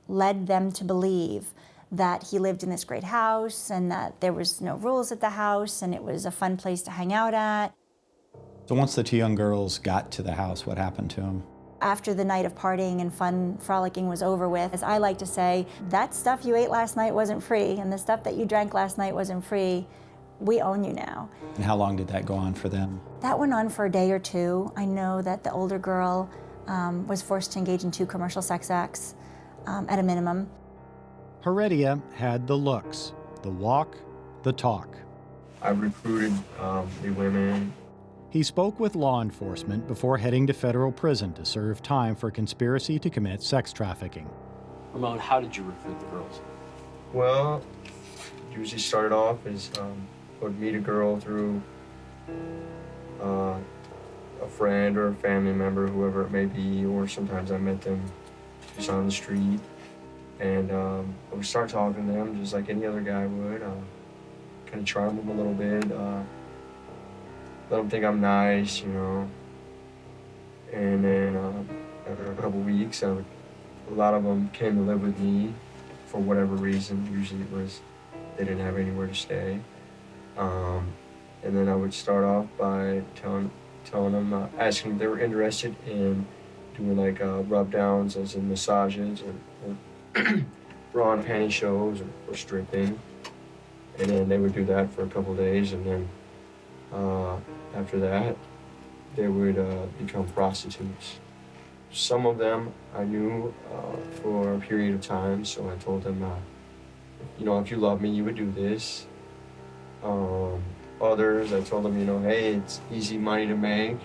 led 0.09 0.47
them 0.47 0.69
to 0.73 0.83
believe 0.83 1.53
that 1.89 2.23
he 2.23 2.39
lived 2.39 2.61
in 2.61 2.69
this 2.69 2.83
great 2.83 3.05
house 3.05 3.71
and 3.71 3.89
that 3.89 4.19
there 4.19 4.33
was 4.33 4.59
no 4.59 4.75
rules 4.75 5.13
at 5.13 5.21
the 5.21 5.29
house 5.29 5.81
and 5.81 5.95
it 5.95 6.03
was 6.03 6.25
a 6.25 6.31
fun 6.31 6.57
place 6.57 6.81
to 6.81 6.91
hang 6.91 7.13
out 7.13 7.33
at. 7.33 7.73
So 8.67 8.73
once 8.73 8.95
the 8.95 9.03
two 9.03 9.17
young 9.17 9.35
girls 9.35 9.77
got 9.77 10.11
to 10.13 10.23
the 10.23 10.31
house, 10.31 10.65
what 10.65 10.77
happened 10.77 11.11
to 11.11 11.21
them? 11.21 11.43
After 11.81 12.15
the 12.15 12.25
night 12.25 12.45
of 12.45 12.55
partying 12.55 12.99
and 12.99 13.13
fun 13.13 13.59
frolicking 13.59 14.07
was 14.07 14.23
over 14.23 14.49
with, 14.49 14.73
as 14.73 14.81
I 14.81 14.97
like 14.97 15.19
to 15.19 15.25
say, 15.27 15.67
that 15.89 16.15
stuff 16.15 16.43
you 16.43 16.55
ate 16.55 16.71
last 16.71 16.97
night 16.97 17.13
wasn't 17.13 17.43
free 17.43 17.77
and 17.77 17.93
the 17.93 17.97
stuff 17.97 18.23
that 18.23 18.35
you 18.35 18.45
drank 18.45 18.73
last 18.73 18.97
night 18.97 19.13
wasn't 19.13 19.45
free. 19.45 19.85
We 20.39 20.61
own 20.61 20.83
you 20.83 20.93
now. 20.93 21.29
And 21.55 21.63
how 21.63 21.75
long 21.75 21.95
did 21.95 22.07
that 22.07 22.25
go 22.25 22.33
on 22.33 22.55
for 22.55 22.67
them? 22.69 22.99
That 23.21 23.37
went 23.37 23.53
on 23.53 23.69
for 23.69 23.85
a 23.85 23.91
day 23.91 24.09
or 24.11 24.17
two. 24.19 24.71
I 24.75 24.85
know 24.85 25.21
that 25.21 25.43
the 25.43 25.51
older 25.51 25.77
girl 25.77 26.27
um, 26.65 27.05
was 27.05 27.21
forced 27.21 27.51
to 27.51 27.59
engage 27.59 27.83
in 27.83 27.91
two 27.91 28.07
commercial 28.07 28.41
sex 28.41 28.71
acts 28.71 29.13
um, 29.67 29.85
at 29.89 29.99
a 29.99 30.03
minimum. 30.03 30.49
Heredia 31.41 32.01
had 32.15 32.47
the 32.47 32.57
looks, 32.57 33.13
the 33.43 33.51
walk, 33.51 33.95
the 34.41 34.51
talk. 34.51 34.97
I 35.61 35.69
recruited 35.69 36.33
um, 36.59 36.89
the 37.03 37.11
women. 37.11 37.71
He 38.35 38.43
spoke 38.43 38.81
with 38.81 38.97
law 38.97 39.21
enforcement 39.21 39.87
before 39.87 40.17
heading 40.17 40.45
to 40.47 40.51
federal 40.51 40.91
prison 40.91 41.31
to 41.35 41.45
serve 41.45 41.81
time 41.81 42.17
for 42.17 42.29
conspiracy 42.29 42.99
to 42.99 43.09
commit 43.09 43.41
sex 43.41 43.71
trafficking. 43.71 44.29
Ramon, 44.91 45.19
how 45.19 45.39
did 45.39 45.55
you 45.55 45.63
recruit 45.63 45.97
the 46.01 46.05
girls? 46.07 46.41
Well, 47.13 47.63
usually 48.53 48.81
started 48.81 49.15
off 49.15 49.45
as 49.45 49.71
um, 49.79 50.05
would 50.41 50.59
meet 50.59 50.75
a 50.75 50.79
girl 50.79 51.17
through 51.17 51.61
uh, 53.21 53.57
a 54.41 54.47
friend 54.49 54.97
or 54.97 55.07
a 55.07 55.15
family 55.15 55.53
member, 55.53 55.87
whoever 55.87 56.23
it 56.23 56.31
may 56.31 56.45
be, 56.45 56.85
or 56.85 57.07
sometimes 57.07 57.53
I 57.53 57.57
met 57.57 57.79
them 57.83 58.03
just 58.75 58.89
on 58.89 59.05
the 59.05 59.13
street. 59.13 59.61
And 60.41 60.73
um, 60.73 61.15
I 61.31 61.35
would 61.35 61.45
start 61.45 61.69
talking 61.69 62.05
to 62.05 62.11
them 62.11 62.37
just 62.37 62.51
like 62.51 62.67
any 62.67 62.85
other 62.85 62.99
guy 62.99 63.27
would. 63.27 63.63
Uh, 63.63 63.75
kind 64.65 64.81
of 64.81 64.85
charm 64.85 65.15
them 65.15 65.29
a 65.29 65.33
little 65.33 65.53
bit. 65.53 65.89
Uh, 65.89 66.21
let 67.69 67.77
them 67.77 67.89
think 67.89 68.05
I'm 68.05 68.21
nice, 68.21 68.81
you 68.81 68.87
know. 68.87 69.29
And 70.71 71.03
then 71.03 71.35
uh, 71.35 71.63
after 72.09 72.31
a 72.31 72.35
couple 72.35 72.59
weeks, 72.59 73.03
I 73.03 73.11
would, 73.11 73.25
a 73.89 73.93
lot 73.93 74.13
of 74.13 74.23
them 74.23 74.49
came 74.49 74.75
to 74.75 74.81
live 74.81 75.01
with 75.01 75.17
me 75.19 75.53
for 76.05 76.19
whatever 76.19 76.55
reason. 76.55 77.07
Usually 77.11 77.41
it 77.41 77.51
was 77.51 77.81
they 78.37 78.43
didn't 78.43 78.65
have 78.65 78.77
anywhere 78.77 79.07
to 79.07 79.15
stay. 79.15 79.59
Um, 80.37 80.91
and 81.43 81.55
then 81.55 81.69
I 81.69 81.75
would 81.75 81.93
start 81.93 82.23
off 82.23 82.47
by 82.57 83.03
telling 83.15 83.51
telling 83.85 84.13
them, 84.13 84.33
uh, 84.33 84.47
asking 84.57 84.93
if 84.93 84.97
they 84.99 85.07
were 85.07 85.19
interested 85.19 85.75
in 85.85 86.25
doing 86.75 86.97
like 86.97 87.21
uh, 87.21 87.43
rub 87.43 87.71
downs, 87.71 88.17
as 88.17 88.35
in 88.35 88.49
massages, 88.49 89.21
or, 89.21 89.75
or 90.15 90.23
bra 90.91 91.13
and 91.13 91.23
panty 91.23 91.51
shows, 91.51 92.01
or, 92.01 92.07
or, 92.27 92.35
stripping. 92.35 92.99
And 93.99 94.09
then 94.09 94.27
they 94.27 94.37
would 94.37 94.53
do 94.53 94.65
that 94.65 94.91
for 94.93 95.03
a 95.03 95.07
couple 95.07 95.35
days, 95.35 95.71
and 95.71 95.85
then 95.85 96.09
uh, 96.93 97.37
after 97.75 97.99
that, 97.99 98.35
they 99.15 99.27
would 99.27 99.57
uh, 99.57 99.85
become 99.97 100.27
prostitutes. 100.29 101.19
Some 101.91 102.25
of 102.25 102.37
them 102.37 102.73
I 102.93 103.03
knew 103.03 103.53
uh, 103.73 103.95
for 104.21 104.53
a 104.53 104.59
period 104.59 104.95
of 104.95 105.01
time, 105.01 105.45
so 105.45 105.69
I 105.69 105.75
told 105.77 106.03
them, 106.03 106.21
uh, 106.23 106.35
you 107.39 107.45
know, 107.45 107.59
if 107.59 107.71
you 107.71 107.77
love 107.77 108.01
me, 108.01 108.09
you 108.09 108.23
would 108.25 108.35
do 108.35 108.51
this. 108.51 109.07
Um, 110.03 110.61
others, 111.01 111.53
I 111.53 111.61
told 111.61 111.85
them, 111.85 111.97
you 111.97 112.05
know, 112.05 112.19
hey, 112.19 112.55
it's 112.55 112.81
easy 112.91 113.17
money 113.17 113.47
to 113.47 113.55
make. 113.55 113.97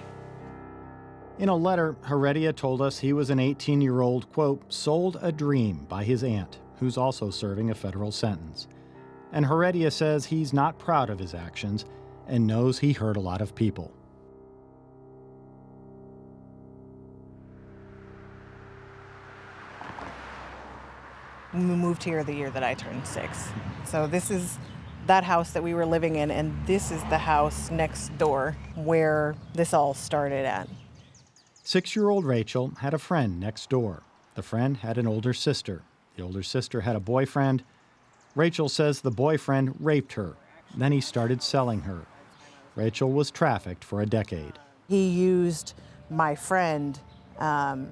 In 1.39 1.49
a 1.49 1.57
letter, 1.57 1.97
Heredia 2.05 2.53
told 2.53 2.83
us 2.83 2.99
he 2.99 3.13
was 3.13 3.31
an 3.31 3.41
18 3.41 3.81
year 3.81 4.01
old, 4.03 4.31
quote, 4.33 4.63
sold 4.73 5.19
a 5.23 5.33
dream 5.33 5.87
by 5.89 6.05
his 6.05 6.23
aunt, 6.23 6.59
who's 6.79 6.97
also 6.99 7.31
serving 7.31 7.71
a 7.71 7.75
federal 7.75 8.13
sentence. 8.13 8.69
And 9.33 9.47
Heredia 9.47 9.91
says 9.91 10.27
he's 10.27 10.53
not 10.53 10.79
proud 10.79 11.09
of 11.09 11.19
his 11.19 11.35
actions 11.35 11.85
and 12.31 12.47
knows 12.47 12.79
he 12.79 12.93
hurt 12.93 13.17
a 13.17 13.21
lot 13.21 13.41
of 13.41 13.55
people. 13.55 13.93
We 21.53 21.61
moved 21.61 22.05
here 22.05 22.23
the 22.23 22.33
year 22.33 22.51
that 22.51 22.63
I 22.63 22.75
turned 22.75 23.05
six. 23.05 23.49
So 23.85 24.07
this 24.07 24.31
is 24.31 24.57
that 25.09 25.25
house 25.25 25.51
that 25.51 25.65
we 25.65 25.75
were 25.75 25.85
living 25.85 26.15
in, 26.15 26.31
and 26.31 26.57
this 26.67 26.93
is 26.93 27.03
the 27.05 27.19
house 27.19 27.73
next 27.73 28.17
door 28.17 28.57
where 28.77 29.35
this 29.55 29.75
all 29.75 29.93
started 29.93 30.47
at. 30.47 30.69
Six 31.65 31.97
year 31.97 32.09
old 32.09 32.25
Rachel 32.25 32.73
had 32.79 32.95
a 32.95 32.99
friend 32.99 33.41
next 33.41 33.69
door. 33.69 34.05
The 34.37 34.43
friend 34.43 34.77
had 34.77 34.97
an 34.97 35.09
older 35.09 35.33
sister. 35.33 35.83
The 36.17 36.23
older 36.23 36.45
sister 36.45 36.83
had 36.83 36.95
a 36.95 37.01
boyfriend. 37.01 37.65
Rachel 38.37 38.69
says 38.69 39.01
the 39.01 39.11
boyfriend 39.11 39.75
raped 39.81 40.13
her. 40.13 40.37
Then 40.77 40.93
he 40.93 41.01
started 41.01 41.43
selling 41.43 41.81
her. 41.81 42.07
Rachel 42.81 43.13
was 43.13 43.31
trafficked 43.31 43.85
for 43.85 44.01
a 44.01 44.07
decade. 44.07 44.55
He 44.89 45.09
used 45.09 45.75
my 46.09 46.35
friend, 46.35 46.99
um, 47.39 47.89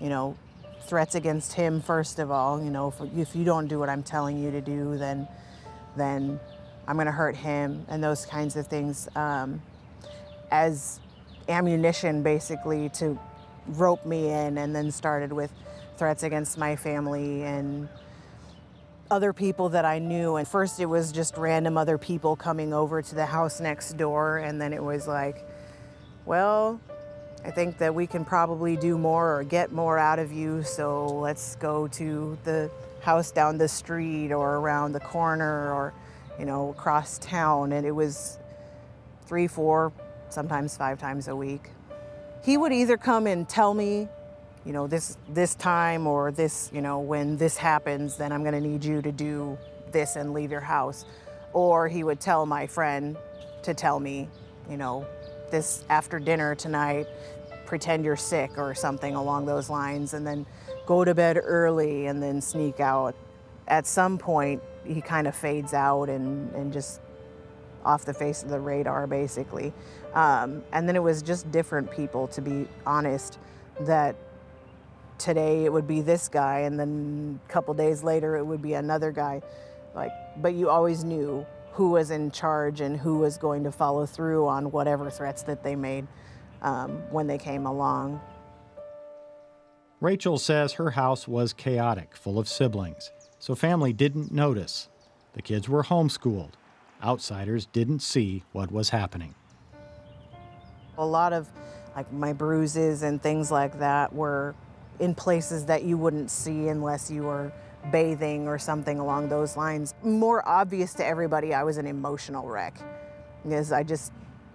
you 0.00 0.08
know, 0.08 0.36
threats 0.82 1.16
against 1.16 1.54
him, 1.54 1.80
first 1.80 2.20
of 2.20 2.30
all. 2.30 2.62
You 2.62 2.70
know, 2.70 2.86
if, 2.88 3.18
if 3.18 3.34
you 3.34 3.44
don't 3.44 3.66
do 3.66 3.80
what 3.80 3.88
I'm 3.88 4.04
telling 4.04 4.38
you 4.38 4.52
to 4.52 4.60
do, 4.60 4.96
then 4.96 5.26
then 5.96 6.38
I'm 6.86 6.94
going 6.96 7.06
to 7.06 7.12
hurt 7.12 7.36
him, 7.36 7.84
and 7.88 8.02
those 8.02 8.24
kinds 8.24 8.54
of 8.54 8.68
things 8.68 9.08
um, 9.16 9.60
as 10.52 11.00
ammunition 11.48 12.22
basically 12.22 12.88
to 12.90 13.18
rope 13.66 14.06
me 14.06 14.30
in, 14.30 14.56
and 14.56 14.74
then 14.74 14.92
started 14.92 15.32
with 15.32 15.52
threats 15.96 16.22
against 16.22 16.56
my 16.56 16.76
family 16.76 17.42
and 17.42 17.88
other 19.12 19.34
people 19.34 19.68
that 19.68 19.84
I 19.84 19.98
knew. 19.98 20.36
And 20.36 20.48
first 20.48 20.80
it 20.80 20.86
was 20.86 21.12
just 21.12 21.36
random 21.36 21.76
other 21.76 21.98
people 21.98 22.34
coming 22.34 22.72
over 22.72 23.02
to 23.02 23.14
the 23.14 23.26
house 23.26 23.60
next 23.60 23.98
door, 23.98 24.38
and 24.38 24.58
then 24.60 24.72
it 24.72 24.82
was 24.82 25.06
like, 25.06 25.46
well, 26.24 26.80
I 27.44 27.50
think 27.50 27.76
that 27.78 27.94
we 27.94 28.06
can 28.06 28.24
probably 28.24 28.76
do 28.76 28.96
more 28.96 29.36
or 29.36 29.44
get 29.44 29.70
more 29.70 29.98
out 29.98 30.18
of 30.18 30.32
you, 30.32 30.62
so 30.62 31.06
let's 31.06 31.56
go 31.56 31.88
to 31.88 32.38
the 32.44 32.70
house 33.02 33.30
down 33.32 33.58
the 33.58 33.68
street 33.68 34.32
or 34.32 34.56
around 34.56 34.92
the 34.92 35.00
corner 35.00 35.72
or, 35.74 35.92
you 36.38 36.46
know, 36.46 36.70
across 36.70 37.18
town. 37.18 37.72
And 37.72 37.84
it 37.84 37.90
was 37.90 38.38
three, 39.26 39.46
four, 39.46 39.92
sometimes 40.30 40.76
five 40.76 40.98
times 40.98 41.28
a 41.28 41.36
week. 41.36 41.70
He 42.44 42.56
would 42.56 42.72
either 42.72 42.96
come 42.96 43.26
and 43.26 43.46
tell 43.48 43.74
me, 43.74 44.08
you 44.64 44.72
know, 44.72 44.86
this 44.86 45.16
this 45.28 45.54
time 45.54 46.06
or 46.06 46.30
this, 46.30 46.70
you 46.72 46.80
know, 46.80 47.00
when 47.00 47.36
this 47.36 47.56
happens, 47.56 48.16
then 48.16 48.32
I'm 48.32 48.42
going 48.42 48.54
to 48.54 48.60
need 48.60 48.84
you 48.84 49.02
to 49.02 49.12
do 49.12 49.58
this 49.90 50.16
and 50.16 50.32
leave 50.32 50.50
your 50.50 50.60
house. 50.60 51.04
Or 51.52 51.88
he 51.88 52.04
would 52.04 52.20
tell 52.20 52.46
my 52.46 52.66
friend 52.66 53.16
to 53.62 53.74
tell 53.74 54.00
me, 54.00 54.28
you 54.70 54.76
know, 54.76 55.06
this 55.50 55.84
after 55.90 56.18
dinner 56.18 56.54
tonight, 56.54 57.06
pretend 57.66 58.04
you're 58.04 58.16
sick 58.16 58.56
or 58.56 58.74
something 58.74 59.14
along 59.14 59.46
those 59.46 59.68
lines 59.68 60.14
and 60.14 60.26
then 60.26 60.46
go 60.86 61.04
to 61.04 61.14
bed 61.14 61.38
early 61.42 62.06
and 62.06 62.22
then 62.22 62.40
sneak 62.40 62.80
out. 62.80 63.14
At 63.68 63.86
some 63.86 64.18
point, 64.18 64.62
he 64.84 65.00
kind 65.00 65.26
of 65.26 65.34
fades 65.34 65.72
out 65.72 66.08
and, 66.08 66.52
and 66.54 66.72
just 66.72 67.00
off 67.84 68.04
the 68.04 68.14
face 68.14 68.42
of 68.42 68.48
the 68.48 68.60
radar, 68.60 69.06
basically. 69.06 69.72
Um, 70.14 70.62
and 70.72 70.88
then 70.88 70.96
it 70.96 71.02
was 71.02 71.22
just 71.22 71.50
different 71.50 71.90
people, 71.90 72.28
to 72.28 72.40
be 72.40 72.68
honest, 72.86 73.38
that 73.80 74.16
today 75.18 75.64
it 75.64 75.72
would 75.72 75.86
be 75.86 76.00
this 76.00 76.28
guy, 76.28 76.60
and 76.60 76.78
then 76.78 77.40
a 77.48 77.52
couple 77.52 77.74
days 77.74 78.02
later 78.02 78.36
it 78.36 78.44
would 78.44 78.62
be 78.62 78.74
another 78.74 79.12
guy. 79.12 79.42
Like, 79.94 80.12
but 80.38 80.54
you 80.54 80.70
always 80.70 81.04
knew 81.04 81.46
who 81.72 81.90
was 81.90 82.10
in 82.10 82.30
charge 82.30 82.80
and 82.80 82.96
who 82.96 83.18
was 83.18 83.38
going 83.38 83.64
to 83.64 83.72
follow 83.72 84.06
through 84.06 84.46
on 84.46 84.70
whatever 84.70 85.10
threats 85.10 85.42
that 85.44 85.62
they 85.62 85.74
made 85.74 86.06
um, 86.60 87.02
when 87.10 87.26
they 87.26 87.38
came 87.38 87.66
along. 87.66 88.20
Rachel 90.00 90.38
says 90.38 90.74
her 90.74 90.90
house 90.90 91.28
was 91.28 91.52
chaotic, 91.52 92.16
full 92.16 92.38
of 92.38 92.48
siblings, 92.48 93.12
so 93.38 93.54
family 93.54 93.92
didn't 93.92 94.32
notice. 94.32 94.88
The 95.34 95.42
kids 95.42 95.68
were 95.68 95.84
homeschooled. 95.84 96.52
Outsiders 97.02 97.66
didn't 97.66 98.00
see 98.00 98.44
what 98.52 98.70
was 98.70 98.90
happening. 98.90 99.34
A 100.98 101.06
lot 101.06 101.32
of 101.32 101.48
like 101.96 102.12
my 102.12 102.32
bruises 102.32 103.02
and 103.02 103.22
things 103.22 103.50
like 103.50 103.78
that 103.78 104.12
were 104.12 104.54
in 105.00 105.14
places 105.14 105.64
that 105.66 105.84
you 105.84 105.96
wouldn't 105.96 106.30
see 106.30 106.68
unless 106.68 107.10
you 107.10 107.22
were 107.22 107.52
bathing 107.90 108.46
or 108.46 108.58
something 108.58 108.98
along 108.98 109.28
those 109.28 109.56
lines. 109.56 109.94
More 110.02 110.46
obvious 110.48 110.94
to 110.94 111.04
everybody, 111.04 111.54
I 111.54 111.64
was 111.64 111.78
an 111.78 111.86
emotional 111.86 112.48
wreck. 112.48 112.78
Because 113.42 113.72
I 113.72 113.82
just, 113.82 114.12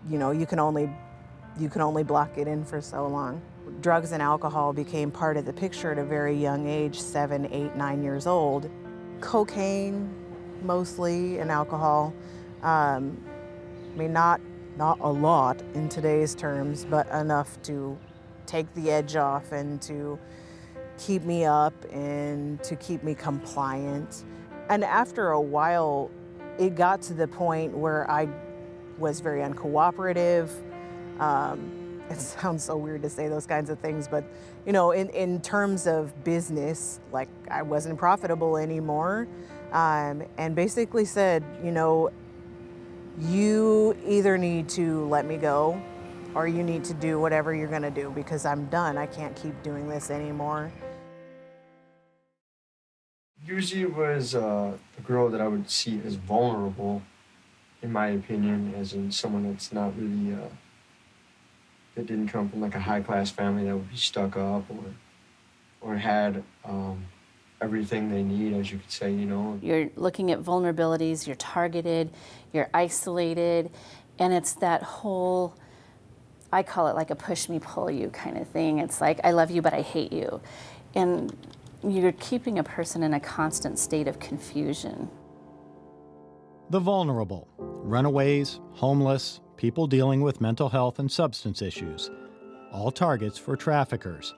you 0.09 0.17
know, 0.17 0.31
you 0.31 0.45
can 0.45 0.59
only 0.59 0.89
you 1.59 1.69
can 1.69 1.81
only 1.81 2.03
block 2.03 2.37
it 2.37 2.47
in 2.47 2.63
for 2.63 2.79
so 2.81 3.07
long 3.07 3.41
drugs 3.81 4.11
and 4.11 4.21
alcohol 4.21 4.73
became 4.73 5.11
part 5.11 5.37
of 5.37 5.45
the 5.45 5.53
picture 5.53 5.91
at 5.91 5.97
a 5.97 6.03
very 6.03 6.35
young 6.35 6.67
age 6.67 6.99
seven, 6.99 7.45
eight, 7.51 7.75
nine 7.75 8.03
years 8.03 8.27
old. 8.27 8.69
Cocaine, 9.21 10.13
mostly, 10.63 11.39
and 11.39 11.51
alcohol. 11.51 12.13
Um, 12.63 13.21
I 13.93 13.97
mean, 13.97 14.13
not, 14.13 14.41
not 14.77 14.99
a 14.99 15.09
lot 15.09 15.61
in 15.73 15.89
today's 15.89 16.35
terms, 16.35 16.85
but 16.85 17.07
enough 17.09 17.61
to 17.63 17.97
take 18.47 18.73
the 18.73 18.89
edge 18.89 19.15
off 19.15 19.51
and 19.51 19.81
to 19.83 20.17
keep 20.97 21.23
me 21.23 21.45
up 21.45 21.73
and 21.91 22.61
to 22.63 22.75
keep 22.75 23.03
me 23.03 23.13
compliant. 23.13 24.23
And 24.69 24.83
after 24.83 25.31
a 25.31 25.41
while, 25.41 26.09
it 26.57 26.75
got 26.75 27.01
to 27.03 27.13
the 27.13 27.27
point 27.27 27.77
where 27.77 28.09
I 28.09 28.27
was 28.97 29.19
very 29.19 29.41
uncooperative. 29.41 30.49
Um, 31.19 32.01
it 32.09 32.19
sounds 32.19 32.63
so 32.63 32.77
weird 32.77 33.01
to 33.03 33.09
say 33.09 33.27
those 33.27 33.45
kinds 33.45 33.69
of 33.69 33.79
things, 33.79 34.07
but 34.07 34.23
you 34.65 34.71
know, 34.71 34.91
in, 34.91 35.09
in 35.09 35.41
terms 35.41 35.87
of 35.87 36.23
business, 36.23 36.99
like 37.11 37.29
I 37.49 37.61
wasn't 37.61 37.97
profitable 37.97 38.57
anymore. 38.57 39.27
Um, 39.71 40.23
and 40.37 40.55
basically 40.55 41.03
said, 41.03 41.43
you 41.61 41.71
know, 41.71 42.09
you 43.19 43.97
either 44.05 44.37
need 44.37 44.69
to 44.69 45.05
let 45.07 45.25
me 45.25 45.37
go 45.37 45.81
or 46.35 46.47
you 46.47 46.63
need 46.63 46.83
to 46.85 46.93
do 46.93 47.19
whatever 47.19 47.53
you're 47.53 47.67
going 47.67 47.81
to 47.81 47.91
do 47.91 48.11
because 48.11 48.45
I'm 48.45 48.65
done. 48.67 48.97
I 48.97 49.05
can't 49.05 49.35
keep 49.35 49.61
doing 49.63 49.87
this 49.87 50.09
anymore. 50.09 50.71
Usually 53.45 53.85
was 53.85 54.35
uh, 54.35 54.73
a 54.97 55.01
girl 55.01 55.29
that 55.29 55.39
I 55.39 55.47
would 55.47 55.69
see 55.69 56.01
as 56.05 56.15
vulnerable, 56.15 57.01
in 57.81 57.91
my 57.91 58.07
opinion, 58.07 58.73
as 58.75 58.93
in 58.93 59.11
someone 59.11 59.49
that's 59.49 59.71
not 59.71 59.97
really, 59.97 60.33
uh, 60.33 60.49
that 61.95 62.07
didn't 62.07 62.27
come 62.27 62.49
from 62.49 62.61
like 62.61 62.75
a 62.75 62.79
high 62.79 63.01
class 63.01 63.31
family 63.31 63.65
that 63.65 63.75
would 63.75 63.89
be 63.89 63.95
stuck 63.95 64.35
up 64.35 64.65
or, 64.69 64.83
or 65.81 65.95
had 65.95 66.43
um, 66.65 67.05
everything 67.61 68.09
they 68.11 68.23
need, 68.23 68.53
as 68.53 68.71
you 68.71 68.79
could 68.79 68.91
say, 68.91 69.11
you 69.11 69.25
know. 69.25 69.59
You're 69.61 69.89
looking 69.95 70.31
at 70.31 70.41
vulnerabilities, 70.41 71.25
you're 71.25 71.35
targeted, 71.37 72.11
you're 72.53 72.69
isolated, 72.73 73.71
and 74.19 74.33
it's 74.33 74.53
that 74.53 74.83
whole, 74.83 75.55
I 76.57 76.63
call 76.63 76.87
it 76.87 76.95
like 76.95 77.11
a 77.11 77.15
push 77.15 77.49
me, 77.49 77.59
pull 77.59 77.91
you 77.91 78.09
kind 78.09 78.35
of 78.35 78.47
thing. 78.47 78.79
It's 78.79 78.99
like, 78.99 79.19
I 79.23 79.29
love 79.29 79.51
you, 79.51 79.61
but 79.61 79.75
I 79.75 79.81
hate 79.81 80.11
you. 80.11 80.41
And 80.95 81.31
you're 81.83 82.13
keeping 82.13 82.57
a 82.57 82.63
person 82.63 83.03
in 83.03 83.13
a 83.13 83.19
constant 83.19 83.77
state 83.77 84.07
of 84.07 84.19
confusion. 84.19 85.07
The 86.71 86.79
vulnerable, 86.79 87.47
runaways, 87.59 88.59
homeless, 88.71 89.39
people 89.55 89.85
dealing 89.85 90.21
with 90.21 90.41
mental 90.41 90.69
health 90.69 90.97
and 90.97 91.11
substance 91.11 91.61
issues, 91.61 92.09
all 92.71 92.89
targets 92.89 93.37
for 93.37 93.55
traffickers. 93.55 94.33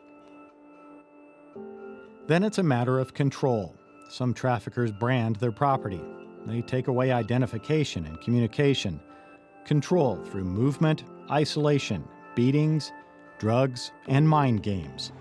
Then 2.28 2.44
it's 2.44 2.58
a 2.58 2.64
matter 2.64 3.00
of 3.00 3.14
control. 3.14 3.74
Some 4.10 4.34
traffickers 4.34 4.92
brand 4.92 5.38
their 5.38 5.54
property. 5.54 6.02
They 6.46 6.64
take 6.64 6.90
away 6.90 7.14
identification 7.14 8.06
and 8.06 8.20
communication. 8.20 9.00
Control 9.64 10.18
through 10.18 10.44
movement, 10.44 11.06
isolation, 11.32 12.08
beatings, 12.36 12.92
drugs, 13.40 13.92
and 14.08 14.28
mind 14.28 14.64
games 14.64 15.12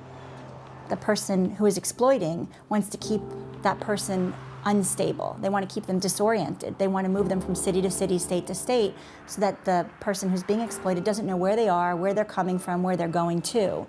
the 0.88 0.96
person 0.96 1.50
who 1.50 1.66
is 1.66 1.76
exploiting 1.76 2.48
wants 2.68 2.88
to 2.88 2.98
keep 2.98 3.20
that 3.62 3.78
person 3.80 4.34
unstable. 4.64 5.36
They 5.40 5.48
want 5.48 5.68
to 5.68 5.72
keep 5.72 5.86
them 5.86 5.98
disoriented. 5.98 6.78
They 6.78 6.88
want 6.88 7.04
to 7.04 7.08
move 7.08 7.28
them 7.28 7.40
from 7.40 7.54
city 7.54 7.80
to 7.82 7.90
city, 7.90 8.18
state 8.18 8.46
to 8.48 8.54
state, 8.54 8.94
so 9.26 9.40
that 9.40 9.64
the 9.64 9.86
person 10.00 10.28
who's 10.28 10.42
being 10.42 10.60
exploited 10.60 11.04
doesn't 11.04 11.26
know 11.26 11.36
where 11.36 11.56
they 11.56 11.68
are, 11.68 11.96
where 11.96 12.12
they're 12.12 12.24
coming 12.24 12.58
from, 12.58 12.82
where 12.82 12.96
they're 12.96 13.08
going 13.08 13.42
to. 13.42 13.86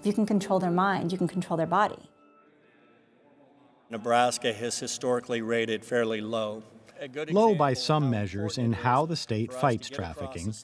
If 0.00 0.06
you 0.06 0.12
can 0.12 0.26
control 0.26 0.58
their 0.58 0.70
mind, 0.70 1.12
you 1.12 1.18
can 1.18 1.28
control 1.28 1.56
their 1.56 1.66
body. 1.66 1.98
Nebraska 3.90 4.52
has 4.52 4.78
historically 4.78 5.42
rated 5.42 5.84
fairly 5.84 6.20
low 6.20 6.62
low 7.30 7.54
by 7.54 7.74
some 7.74 8.10
measures 8.10 8.58
in 8.58 8.72
how 8.72 9.06
the 9.06 9.16
state 9.16 9.52
fights 9.52 9.88
trafficking. 9.88 10.54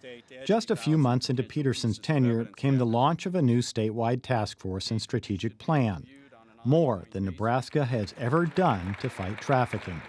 Just 0.45 0.71
a 0.71 0.77
few 0.77 0.97
months 0.97 1.31
into 1.31 1.43
Peterson's 1.43 1.99
tenure 1.99 2.45
came 2.57 2.79
the 2.79 2.87
launch 2.87 3.27
of 3.27 3.35
a 3.35 3.43
new 3.43 3.59
statewide 3.59 4.23
task 4.23 4.59
force 4.59 4.91
and 4.91 5.01
strategic 5.01 5.59
plan, 5.59 6.07
more 6.65 7.07
than 7.13 7.25
Nebraska 7.25 7.85
has 7.85 8.15
ever 8.19 8.47
done 8.47 8.97
to 9.01 9.09
fight 9.09 9.41
trafficking. 9.41 10.01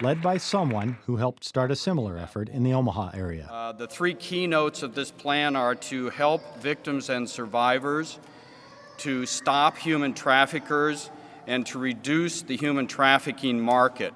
Led 0.00 0.20
by 0.20 0.36
someone 0.36 0.98
who 1.06 1.16
helped 1.16 1.44
start 1.44 1.70
a 1.70 1.76
similar 1.76 2.18
effort 2.18 2.48
in 2.48 2.64
the 2.64 2.72
Omaha 2.72 3.10
area. 3.14 3.48
Uh, 3.48 3.72
the 3.72 3.86
three 3.86 4.14
keynotes 4.14 4.82
of 4.82 4.94
this 4.94 5.12
plan 5.12 5.54
are 5.54 5.76
to 5.76 6.10
help 6.10 6.58
victims 6.58 7.08
and 7.08 7.28
survivors, 7.28 8.18
to 8.98 9.26
stop 9.26 9.76
human 9.76 10.12
traffickers, 10.12 11.10
and 11.46 11.66
to 11.66 11.78
reduce 11.78 12.42
the 12.42 12.56
human 12.56 12.86
trafficking 12.86 13.60
market. 13.60 14.12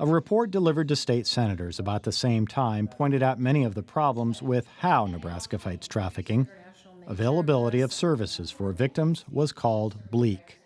A 0.00 0.06
report 0.06 0.50
delivered 0.50 0.88
to 0.88 0.96
state 0.96 1.26
senators 1.26 1.78
about 1.78 2.04
the 2.04 2.10
same 2.10 2.46
time 2.46 2.88
pointed 2.88 3.22
out 3.22 3.38
many 3.38 3.64
of 3.64 3.74
the 3.74 3.82
problems 3.82 4.40
with 4.40 4.66
how 4.78 5.04
Nebraska 5.04 5.58
fights 5.58 5.86
trafficking. 5.86 6.48
Availability 7.06 7.82
of 7.82 7.92
services 7.92 8.50
for 8.50 8.72
victims 8.72 9.26
was 9.30 9.52
called 9.52 10.10
bleak. 10.10 10.58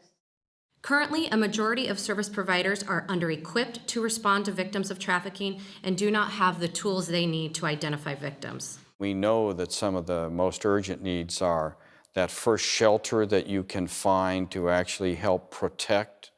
Currently, 0.82 1.26
a 1.30 1.36
majority 1.36 1.88
of 1.88 1.98
service 1.98 2.28
providers 2.28 2.84
are 2.84 3.06
under 3.08 3.28
equipped 3.28 3.88
to 3.88 4.00
respond 4.00 4.44
to 4.44 4.52
victims 4.52 4.88
of 4.92 5.00
trafficking 5.00 5.60
and 5.82 5.98
do 5.98 6.12
not 6.12 6.30
have 6.30 6.60
the 6.60 6.68
tools 6.68 7.08
they 7.08 7.26
need 7.26 7.56
to 7.56 7.66
identify 7.66 8.14
victims. 8.14 8.78
We 9.00 9.14
know 9.14 9.52
that 9.52 9.72
some 9.72 9.96
of 9.96 10.06
the 10.06 10.30
most 10.30 10.64
urgent 10.64 11.02
needs 11.02 11.42
are 11.42 11.76
that 12.12 12.30
first 12.30 12.64
shelter 12.64 13.26
that 13.26 13.48
you 13.48 13.64
can 13.64 13.88
find 13.88 14.48
to 14.52 14.70
actually 14.70 15.16
help 15.16 15.50
protect 15.50 16.30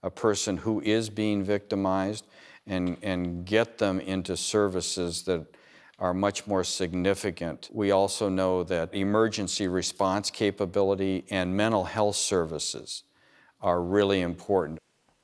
a 0.00 0.10
person 0.10 0.58
who 0.58 0.80
is 0.82 1.10
being 1.10 1.42
victimized 1.42 2.24
and, 2.66 2.96
and 3.02 3.44
get 3.44 3.78
them 3.78 4.00
into 4.00 4.36
services 4.36 5.22
that 5.22 5.46
are 5.98 6.12
much 6.12 6.46
more 6.46 6.64
significant. 6.64 7.70
We 7.72 7.90
also 7.90 8.28
know 8.28 8.62
that 8.64 8.94
emergency 8.94 9.66
response 9.68 10.30
capability 10.30 11.24
and 11.30 11.56
mental 11.56 11.84
health 11.84 12.16
services 12.16 13.04
are 13.60 13.80
really 13.80 14.20
important. 14.20 14.78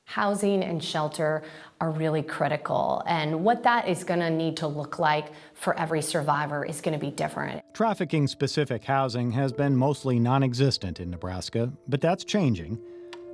Housing 0.05 0.63
and 0.63 0.83
shelter 0.83 1.43
are 1.79 1.89
really 1.89 2.21
critical, 2.21 3.01
and 3.07 3.43
what 3.43 3.63
that 3.63 3.87
is 3.87 4.03
going 4.03 4.19
to 4.19 4.29
need 4.29 4.57
to 4.57 4.67
look 4.67 4.99
like 4.99 5.31
for 5.53 5.77
every 5.79 6.01
survivor 6.01 6.65
is 6.65 6.81
going 6.81 6.93
to 6.93 7.03
be 7.03 7.09
different. 7.09 7.61
Trafficking 7.73 8.27
specific 8.27 8.83
housing 8.83 9.31
has 9.31 9.53
been 9.53 9.75
mostly 9.75 10.19
non 10.19 10.43
existent 10.43 10.99
in 10.99 11.09
Nebraska, 11.09 11.71
but 11.87 12.01
that's 12.01 12.25
changing. 12.25 12.79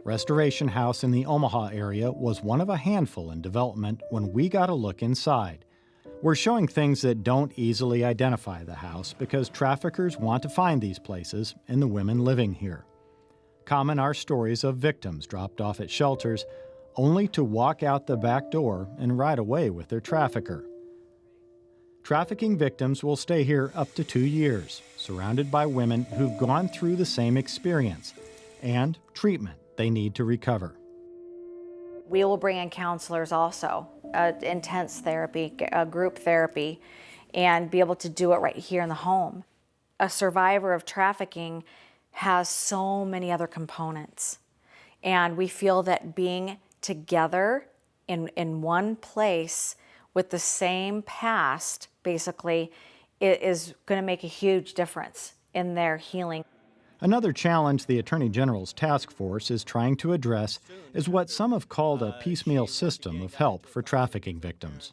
Restoration 0.10 0.69
House 0.69 1.04
in 1.04 1.12
the 1.12 1.28
Omaha 1.28 1.67
area 1.67 2.12
was 2.12 2.41
one 2.41 2.62
of 2.62 2.69
a 2.69 2.78
handful 2.78 3.30
in 3.30 3.43
development 3.43 4.02
when 4.10 4.34
we 4.34 4.50
got 4.50 4.72
a 4.72 4.74
look 4.74 5.04
inside. 5.04 5.65
We're 6.24 6.34
showing 6.34 6.67
things 6.67 7.04
that 7.04 7.24
don't 7.24 7.54
easily 7.56 8.04
identify 8.04 8.63
the 8.63 8.74
house 8.74 9.13
because 9.13 9.50
traffickers 9.50 10.17
want 10.17 10.41
to 10.41 10.50
find 10.50 10.82
these 10.82 10.98
places 10.98 11.54
and 11.67 11.80
the 11.80 11.86
women 11.86 12.17
living 12.17 12.54
here. 12.54 12.86
Common 13.65 14.00
are 14.00 14.15
stories 14.15 14.63
of 14.63 14.78
victims 14.78 15.28
dropped 15.28 15.62
off 15.62 15.80
at 15.80 15.91
shelters 15.91 16.43
only 16.95 17.28
to 17.28 17.43
walk 17.43 17.84
out 17.84 18.08
the 18.08 18.17
back 18.17 18.50
door 18.50 18.89
and 18.98 19.15
ride 19.15 19.38
away 19.38 19.69
with 19.69 19.89
their 19.89 20.02
trafficker. 20.02 20.65
Trafficking 22.02 22.58
victims 22.58 23.04
will 23.04 23.15
stay 23.15 23.43
here 23.43 23.72
up 23.76 23.93
to 23.93 24.04
two 24.04 24.26
years, 24.26 24.82
surrounded 24.98 25.52
by 25.52 25.67
women 25.67 26.06
who've 26.06 26.39
gone 26.39 26.67
through 26.67 26.95
the 26.95 27.06
same 27.06 27.38
experience 27.38 28.15
and 28.63 28.98
treatment 29.13 29.60
they 29.80 29.89
need 29.89 30.13
to 30.13 30.26
recover. 30.26 30.76
We 32.10 32.26
will 32.26 32.36
bring 32.36 32.58
in 32.58 32.70
counselors 32.70 33.32
also, 33.32 33.88
uh, 34.13 34.34
intense 34.42 35.00
therapy, 35.00 35.56
uh, 35.72 35.86
group 35.86 36.18
therapy, 36.18 36.82
and 37.34 37.72
be 37.72 37.80
able 37.80 37.96
to 37.96 38.10
do 38.10 38.34
it 38.34 38.38
right 38.38 38.58
here 38.58 38.82
in 38.82 38.89
the 38.89 38.96
home. 38.96 39.46
A 39.98 40.10
survivor 40.10 40.74
of 40.74 40.84
trafficking 40.84 41.63
has 42.12 42.50
so 42.50 43.06
many 43.06 43.32
other 43.32 43.48
components. 43.48 44.39
And 45.02 45.38
we 45.38 45.48
feel 45.48 45.82
that 45.84 46.13
being 46.13 46.58
together 46.82 47.65
in, 48.06 48.28
in 48.36 48.62
one 48.62 48.98
place 48.98 49.78
with 50.13 50.30
the 50.30 50.39
same 50.39 51.04
past, 51.04 51.88
basically, 52.04 52.70
is 53.22 53.76
going 53.86 54.02
to 54.02 54.06
make 54.06 54.26
a 54.26 54.28
huge 54.28 54.74
difference 54.74 55.36
in 55.54 55.76
their 55.76 55.96
healing. 55.96 56.44
Another 57.02 57.32
challenge 57.32 57.86
the 57.86 57.98
Attorney 57.98 58.28
General's 58.28 58.74
task 58.74 59.10
force 59.10 59.50
is 59.50 59.64
trying 59.64 59.96
to 59.98 60.12
address 60.12 60.60
is 60.94 61.08
what 61.08 61.30
some 61.30 61.54
have 61.54 61.70
called 61.70 62.04
a 62.04 62.18
piecemeal 62.20 62.68
system 62.68 63.22
of 63.22 63.36
help 63.36 63.66
for 63.66 63.82
trafficking 63.82 64.38
victims. 64.38 64.92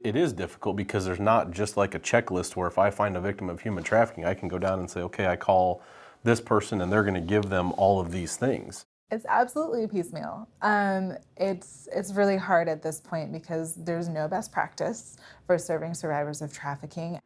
It 0.00 0.16
is 0.16 0.34
difficult 0.34 0.76
because 0.76 1.06
there's 1.06 1.20
not 1.20 1.50
just 1.50 1.78
like 1.78 1.94
a 1.94 1.98
checklist 1.98 2.56
where 2.56 2.68
if 2.68 2.78
I 2.78 2.90
find 2.90 3.16
a 3.16 3.20
victim 3.20 3.48
of 3.48 3.60
human 3.60 3.84
trafficking, 3.84 4.26
I 4.26 4.34
can 4.34 4.48
go 4.48 4.58
down 4.58 4.80
and 4.80 4.90
say, 4.90 5.00
okay, 5.00 5.26
I 5.26 5.36
call 5.36 5.82
this 6.24 6.42
person 6.42 6.82
and 6.82 6.92
they're 6.92 7.02
going 7.02 7.14
to 7.14 7.20
give 7.20 7.48
them 7.48 7.72
all 7.72 8.00
of 8.00 8.12
these 8.12 8.36
things. 8.36 8.84
It's 9.10 9.26
absolutely 9.26 9.86
piecemeal. 9.88 10.46
Um, 10.62 11.16
it's 11.36 11.88
it's 11.92 12.12
really 12.12 12.36
hard 12.36 12.68
at 12.68 12.82
this 12.82 13.00
point 13.00 13.32
because 13.32 13.74
there's 13.74 14.08
no 14.08 14.28
best 14.28 14.52
practice 14.52 15.16
for 15.46 15.58
serving 15.58 15.94
survivors 15.94 16.42
of 16.42 16.52
trafficking. 16.52 17.18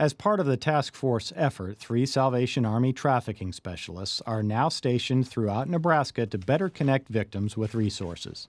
As 0.00 0.14
part 0.14 0.40
of 0.40 0.46
the 0.46 0.56
task 0.56 0.94
force 0.94 1.30
effort, 1.36 1.76
three 1.76 2.06
Salvation 2.06 2.64
Army 2.64 2.90
trafficking 2.90 3.52
specialists 3.52 4.22
are 4.26 4.42
now 4.42 4.70
stationed 4.70 5.28
throughout 5.28 5.68
Nebraska 5.68 6.24
to 6.24 6.38
better 6.38 6.70
connect 6.70 7.10
victims 7.10 7.54
with 7.54 7.74
resources. 7.74 8.48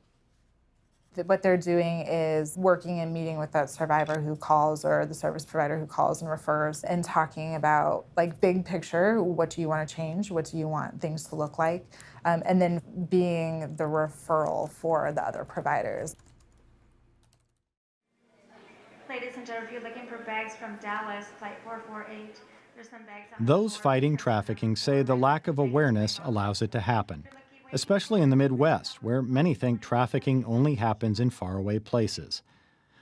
What 1.25 1.43
they're 1.43 1.57
doing 1.57 2.05
is 2.07 2.57
working 2.57 3.01
and 3.01 3.13
meeting 3.13 3.37
with 3.37 3.51
that 3.51 3.69
survivor 3.69 4.21
who 4.21 4.37
calls 4.37 4.85
or 4.85 5.05
the 5.05 5.13
service 5.13 5.43
provider 5.43 5.77
who 5.77 5.85
calls 5.85 6.21
and 6.21 6.31
refers 6.31 6.85
and 6.85 7.03
talking 7.03 7.55
about 7.55 8.05
like 8.15 8.39
big 8.39 8.63
picture, 8.63 9.21
what 9.21 9.49
do 9.49 9.59
you 9.59 9.67
want 9.67 9.85
to 9.85 9.93
change? 9.93 10.31
What 10.31 10.45
do 10.45 10.57
you 10.57 10.69
want 10.69 11.01
things 11.01 11.25
to 11.25 11.35
look 11.35 11.59
like? 11.59 11.85
Um, 12.23 12.43
and 12.45 12.61
then 12.61 12.81
being 13.09 13.75
the 13.75 13.83
referral 13.83 14.71
for 14.71 15.11
the 15.11 15.21
other 15.21 15.43
providers. 15.43 16.15
Ladies 19.11 19.35
and 19.35 19.45
gentlemen, 19.45 19.67
if 19.67 19.73
you're 19.73 19.91
looking 19.91 20.07
for 20.07 20.19
bags 20.19 20.55
from 20.55 20.77
Dallas, 20.77 21.25
flight 21.37 21.57
448, 21.65 22.39
there's 22.75 22.87
some 22.87 23.03
bags 23.03 23.27
on 23.37 23.45
Those 23.45 23.75
fighting 23.75 24.15
trafficking 24.15 24.77
say 24.77 25.03
the 25.03 25.17
lack 25.17 25.49
of 25.49 25.59
awareness 25.59 26.21
allows 26.23 26.61
it 26.61 26.71
to 26.71 26.79
happen, 26.79 27.27
especially 27.73 28.21
in 28.21 28.29
the 28.29 28.37
Midwest, 28.37 29.03
where 29.03 29.21
many 29.21 29.53
think 29.53 29.81
trafficking 29.81 30.45
only 30.45 30.75
happens 30.75 31.19
in 31.19 31.29
faraway 31.29 31.77
places. 31.77 32.41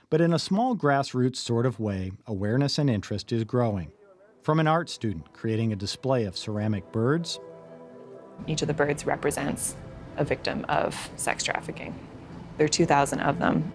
But 0.08 0.20
in 0.20 0.32
a 0.32 0.38
small 0.40 0.74
grassroots 0.74 1.36
sort 1.36 1.64
of 1.64 1.78
way, 1.78 2.10
awareness 2.26 2.76
and 2.76 2.90
interest 2.90 3.30
is 3.30 3.44
growing. 3.44 3.92
From 4.42 4.58
an 4.58 4.66
art 4.66 4.90
student 4.90 5.32
creating 5.32 5.72
a 5.72 5.76
display 5.76 6.24
of 6.24 6.36
ceramic 6.36 6.90
birds 6.90 7.38
Each 8.48 8.62
of 8.62 8.68
the 8.68 8.74
birds 8.74 9.06
represents 9.06 9.76
a 10.16 10.24
victim 10.24 10.66
of 10.68 11.08
sex 11.14 11.44
trafficking. 11.44 11.94
There 12.56 12.64
are 12.64 12.68
2,000 12.68 13.20
of 13.20 13.38
them. 13.38 13.72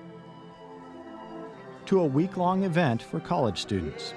To 1.85 1.99
a 1.99 2.05
week 2.05 2.37
long 2.37 2.63
event 2.63 3.01
for 3.01 3.19
college 3.19 3.61
students. 3.61 4.13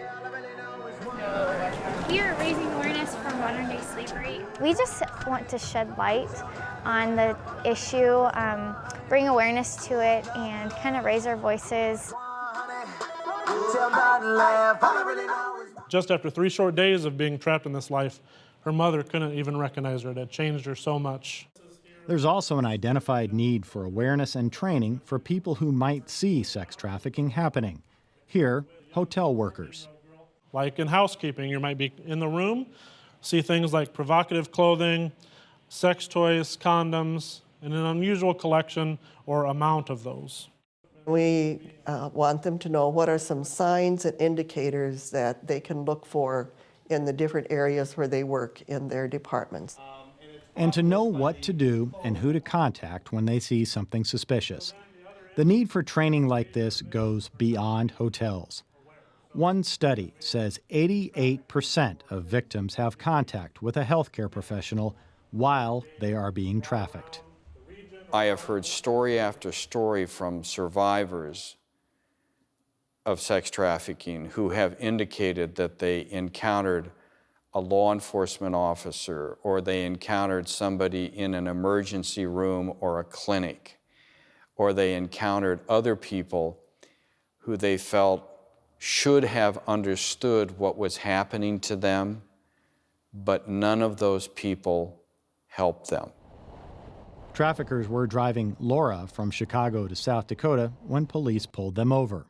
We 2.08 2.20
are 2.20 2.34
raising 2.36 2.66
awareness 2.72 3.14
for 3.16 3.34
modern 3.36 3.68
day 3.68 3.80
slavery. 3.80 4.40
We 4.60 4.72
just 4.72 5.02
want 5.26 5.48
to 5.50 5.58
shed 5.58 5.96
light 5.98 6.30
on 6.84 7.16
the 7.16 7.36
issue, 7.64 8.24
um, 8.32 8.74
bring 9.08 9.28
awareness 9.28 9.76
to 9.88 10.02
it, 10.02 10.26
and 10.34 10.70
kind 10.70 10.96
of 10.96 11.04
raise 11.04 11.26
our 11.26 11.36
voices. 11.36 12.14
Just 15.88 16.10
after 16.10 16.30
three 16.30 16.48
short 16.48 16.74
days 16.74 17.04
of 17.04 17.16
being 17.18 17.38
trapped 17.38 17.66
in 17.66 17.72
this 17.72 17.90
life, 17.90 18.20
her 18.60 18.72
mother 18.72 19.02
couldn't 19.02 19.34
even 19.34 19.56
recognize 19.56 20.02
her. 20.02 20.10
It 20.10 20.16
had 20.16 20.30
changed 20.30 20.64
her 20.64 20.74
so 20.74 20.98
much. 20.98 21.48
There's 22.08 22.24
also 22.24 22.56
an 22.56 22.64
identified 22.64 23.34
need 23.34 23.66
for 23.66 23.84
awareness 23.84 24.34
and 24.34 24.50
training 24.50 25.02
for 25.04 25.18
people 25.18 25.56
who 25.56 25.70
might 25.70 26.08
see 26.08 26.42
sex 26.42 26.74
trafficking 26.74 27.28
happening. 27.28 27.82
Here, 28.26 28.64
hotel 28.92 29.34
workers. 29.34 29.88
Like 30.54 30.78
in 30.78 30.86
housekeeping, 30.86 31.50
you 31.50 31.60
might 31.60 31.76
be 31.76 31.92
in 32.06 32.18
the 32.18 32.26
room, 32.26 32.68
see 33.20 33.42
things 33.42 33.74
like 33.74 33.92
provocative 33.92 34.50
clothing, 34.50 35.12
sex 35.68 36.08
toys, 36.08 36.56
condoms, 36.56 37.42
and 37.60 37.74
an 37.74 37.84
unusual 37.84 38.32
collection 38.32 38.98
or 39.26 39.44
amount 39.44 39.90
of 39.90 40.02
those. 40.02 40.48
We 41.04 41.60
uh, 41.86 42.08
want 42.14 42.42
them 42.42 42.58
to 42.60 42.70
know 42.70 42.88
what 42.88 43.10
are 43.10 43.18
some 43.18 43.44
signs 43.44 44.06
and 44.06 44.18
indicators 44.18 45.10
that 45.10 45.46
they 45.46 45.60
can 45.60 45.82
look 45.84 46.06
for 46.06 46.52
in 46.88 47.04
the 47.04 47.12
different 47.12 47.48
areas 47.50 47.98
where 47.98 48.08
they 48.08 48.24
work 48.24 48.62
in 48.62 48.88
their 48.88 49.08
departments. 49.08 49.76
And 50.58 50.72
to 50.72 50.82
know 50.82 51.04
what 51.04 51.40
to 51.42 51.52
do 51.52 51.92
and 52.02 52.18
who 52.18 52.32
to 52.32 52.40
contact 52.40 53.12
when 53.12 53.24
they 53.24 53.38
see 53.38 53.64
something 53.64 54.04
suspicious. 54.04 54.74
The 55.36 55.44
need 55.44 55.70
for 55.70 55.84
training 55.84 56.26
like 56.26 56.52
this 56.52 56.82
goes 56.82 57.28
beyond 57.28 57.92
hotels. 57.92 58.64
One 59.34 59.62
study 59.62 60.14
says 60.18 60.58
88% 60.70 62.00
of 62.10 62.24
victims 62.24 62.74
have 62.74 62.98
contact 62.98 63.62
with 63.62 63.76
a 63.76 63.84
healthcare 63.84 64.28
professional 64.28 64.96
while 65.30 65.84
they 66.00 66.12
are 66.12 66.32
being 66.32 66.60
trafficked. 66.60 67.22
I 68.12 68.24
have 68.24 68.40
heard 68.40 68.64
story 68.64 69.16
after 69.16 69.52
story 69.52 70.06
from 70.06 70.42
survivors 70.42 71.54
of 73.06 73.20
sex 73.20 73.48
trafficking 73.48 74.30
who 74.30 74.50
have 74.50 74.76
indicated 74.80 75.54
that 75.54 75.78
they 75.78 76.08
encountered 76.10 76.90
a 77.54 77.60
law 77.60 77.92
enforcement 77.92 78.54
officer 78.54 79.38
or 79.42 79.60
they 79.60 79.84
encountered 79.84 80.48
somebody 80.48 81.06
in 81.06 81.34
an 81.34 81.46
emergency 81.46 82.26
room 82.26 82.74
or 82.80 83.00
a 83.00 83.04
clinic 83.04 83.78
or 84.56 84.72
they 84.72 84.94
encountered 84.94 85.60
other 85.68 85.96
people 85.96 86.58
who 87.38 87.56
they 87.56 87.78
felt 87.78 88.28
should 88.76 89.24
have 89.24 89.58
understood 89.66 90.58
what 90.58 90.76
was 90.76 90.98
happening 90.98 91.58
to 91.58 91.74
them, 91.74 92.22
but 93.12 93.48
none 93.48 93.80
of 93.82 93.96
those 93.96 94.28
people 94.28 95.02
helped 95.46 95.88
them. 95.88 96.10
Traffickers 97.32 97.88
were 97.88 98.06
driving 98.06 98.56
Laura 98.60 99.06
from 99.06 99.30
Chicago 99.30 99.86
to 99.88 99.96
South 99.96 100.26
Dakota 100.26 100.72
when 100.86 101.06
police 101.06 101.46
pulled 101.46 101.74
them 101.74 101.92
over. 101.92 102.26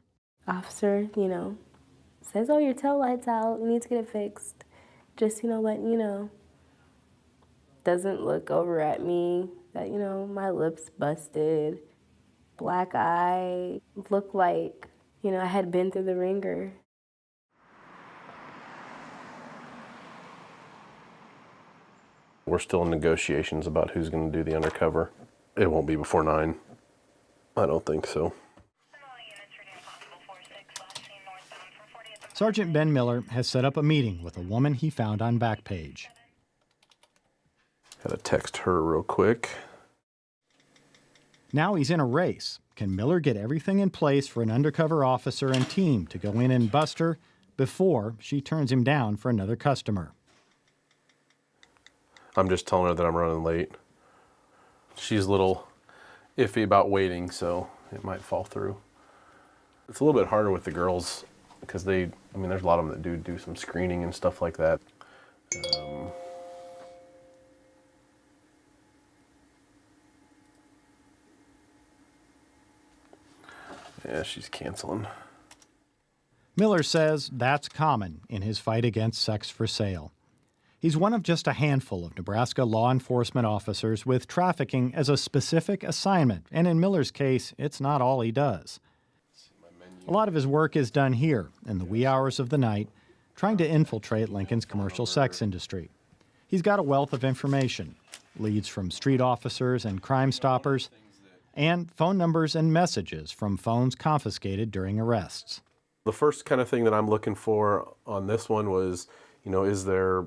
officer, 0.46 1.08
you 1.14 1.28
know, 1.28 1.56
says, 2.22 2.48
"Oh, 2.48 2.58
your 2.58 2.72
tail 2.72 2.98
light's 2.98 3.28
out. 3.28 3.58
You 3.60 3.66
need 3.66 3.82
to 3.82 3.88
get 3.88 3.98
it 3.98 4.08
fixed." 4.08 4.64
Just 5.18 5.42
you 5.42 5.50
know, 5.50 5.60
letting 5.60 5.90
you 5.90 5.98
know. 5.98 6.30
Doesn't 7.82 8.24
look 8.24 8.52
over 8.52 8.80
at 8.80 9.04
me 9.04 9.48
that 9.74 9.88
you 9.88 9.98
know 9.98 10.28
my 10.28 10.50
lips 10.50 10.90
busted, 10.96 11.80
black 12.56 12.94
eye, 12.94 13.80
look 14.10 14.32
like 14.32 14.86
you 15.22 15.32
know 15.32 15.40
I 15.40 15.46
had 15.46 15.72
been 15.72 15.90
through 15.90 16.04
the 16.04 16.14
ringer. 16.14 16.72
We're 22.46 22.60
still 22.60 22.84
in 22.84 22.90
negotiations 22.90 23.66
about 23.66 23.90
who's 23.90 24.10
going 24.10 24.30
to 24.30 24.38
do 24.38 24.44
the 24.44 24.54
undercover. 24.54 25.10
It 25.56 25.68
won't 25.68 25.88
be 25.88 25.96
before 25.96 26.22
nine. 26.22 26.54
I 27.56 27.66
don't 27.66 27.84
think 27.84 28.06
so. 28.06 28.32
Sergeant 32.38 32.72
Ben 32.72 32.92
Miller 32.92 33.24
has 33.30 33.48
set 33.48 33.64
up 33.64 33.76
a 33.76 33.82
meeting 33.82 34.22
with 34.22 34.36
a 34.36 34.40
woman 34.40 34.74
he 34.74 34.90
found 34.90 35.20
on 35.20 35.40
Backpage. 35.40 36.04
Gotta 38.04 38.16
text 38.16 38.58
her 38.58 38.80
real 38.80 39.02
quick. 39.02 39.48
Now 41.52 41.74
he's 41.74 41.90
in 41.90 41.98
a 41.98 42.06
race. 42.06 42.60
Can 42.76 42.94
Miller 42.94 43.18
get 43.18 43.36
everything 43.36 43.80
in 43.80 43.90
place 43.90 44.28
for 44.28 44.40
an 44.40 44.52
undercover 44.52 45.04
officer 45.04 45.50
and 45.50 45.68
team 45.68 46.06
to 46.06 46.16
go 46.16 46.30
in 46.38 46.52
and 46.52 46.70
bust 46.70 47.00
her 47.00 47.18
before 47.56 48.14
she 48.20 48.40
turns 48.40 48.70
him 48.70 48.84
down 48.84 49.16
for 49.16 49.30
another 49.30 49.56
customer? 49.56 50.12
I'm 52.36 52.48
just 52.48 52.68
telling 52.68 52.86
her 52.86 52.94
that 52.94 53.04
I'm 53.04 53.16
running 53.16 53.42
late. 53.42 53.72
She's 54.94 55.24
a 55.24 55.30
little 55.32 55.66
iffy 56.36 56.62
about 56.62 56.88
waiting, 56.88 57.32
so 57.32 57.68
it 57.90 58.04
might 58.04 58.22
fall 58.22 58.44
through. 58.44 58.76
It's 59.88 59.98
a 59.98 60.04
little 60.04 60.20
bit 60.20 60.28
harder 60.28 60.52
with 60.52 60.62
the 60.62 60.70
girls 60.70 61.24
because 61.60 61.84
they, 61.84 62.10
I 62.38 62.40
mean, 62.40 62.50
there's 62.50 62.62
a 62.62 62.66
lot 62.66 62.78
of 62.78 62.86
them 62.86 62.94
that 62.94 63.02
do 63.02 63.16
do 63.16 63.36
some 63.36 63.56
screening 63.56 64.04
and 64.04 64.14
stuff 64.14 64.40
like 64.40 64.56
that. 64.58 64.80
Um, 65.76 66.12
yeah, 74.06 74.22
she's 74.22 74.48
canceling. 74.48 75.08
Miller 76.56 76.84
says 76.84 77.28
that's 77.32 77.68
common 77.68 78.20
in 78.28 78.42
his 78.42 78.60
fight 78.60 78.84
against 78.84 79.20
sex 79.20 79.50
for 79.50 79.66
sale. 79.66 80.12
He's 80.78 80.96
one 80.96 81.14
of 81.14 81.24
just 81.24 81.48
a 81.48 81.54
handful 81.54 82.06
of 82.06 82.16
Nebraska 82.16 82.62
law 82.62 82.92
enforcement 82.92 83.48
officers 83.48 84.06
with 84.06 84.28
trafficking 84.28 84.94
as 84.94 85.08
a 85.08 85.16
specific 85.16 85.82
assignment, 85.82 86.46
and 86.52 86.68
in 86.68 86.78
Miller's 86.78 87.10
case, 87.10 87.52
it's 87.58 87.80
not 87.80 88.00
all 88.00 88.20
he 88.20 88.30
does. 88.30 88.78
A 90.08 90.10
lot 90.10 90.26
of 90.26 90.32
his 90.32 90.46
work 90.46 90.74
is 90.74 90.90
done 90.90 91.12
here 91.12 91.50
in 91.66 91.76
the 91.76 91.84
wee 91.84 92.06
hours 92.06 92.40
of 92.40 92.48
the 92.48 92.56
night, 92.56 92.88
trying 93.36 93.58
to 93.58 93.68
infiltrate 93.68 94.30
Lincoln's 94.30 94.64
commercial 94.64 95.04
sex 95.04 95.42
industry. 95.42 95.90
He's 96.46 96.62
got 96.62 96.78
a 96.78 96.82
wealth 96.82 97.12
of 97.12 97.24
information 97.24 97.94
leads 98.38 98.68
from 98.68 98.90
street 98.90 99.20
officers 99.20 99.84
and 99.84 100.00
crime 100.00 100.32
stoppers, 100.32 100.88
and 101.52 101.92
phone 101.92 102.16
numbers 102.16 102.56
and 102.56 102.72
messages 102.72 103.30
from 103.30 103.58
phones 103.58 103.94
confiscated 103.94 104.70
during 104.70 104.98
arrests. 104.98 105.60
The 106.04 106.12
first 106.12 106.46
kind 106.46 106.62
of 106.62 106.70
thing 106.70 106.84
that 106.84 106.94
I'm 106.94 107.10
looking 107.10 107.34
for 107.34 107.92
on 108.06 108.28
this 108.28 108.48
one 108.48 108.70
was, 108.70 109.08
you 109.44 109.50
know, 109.50 109.64
is 109.64 109.84
there 109.84 110.24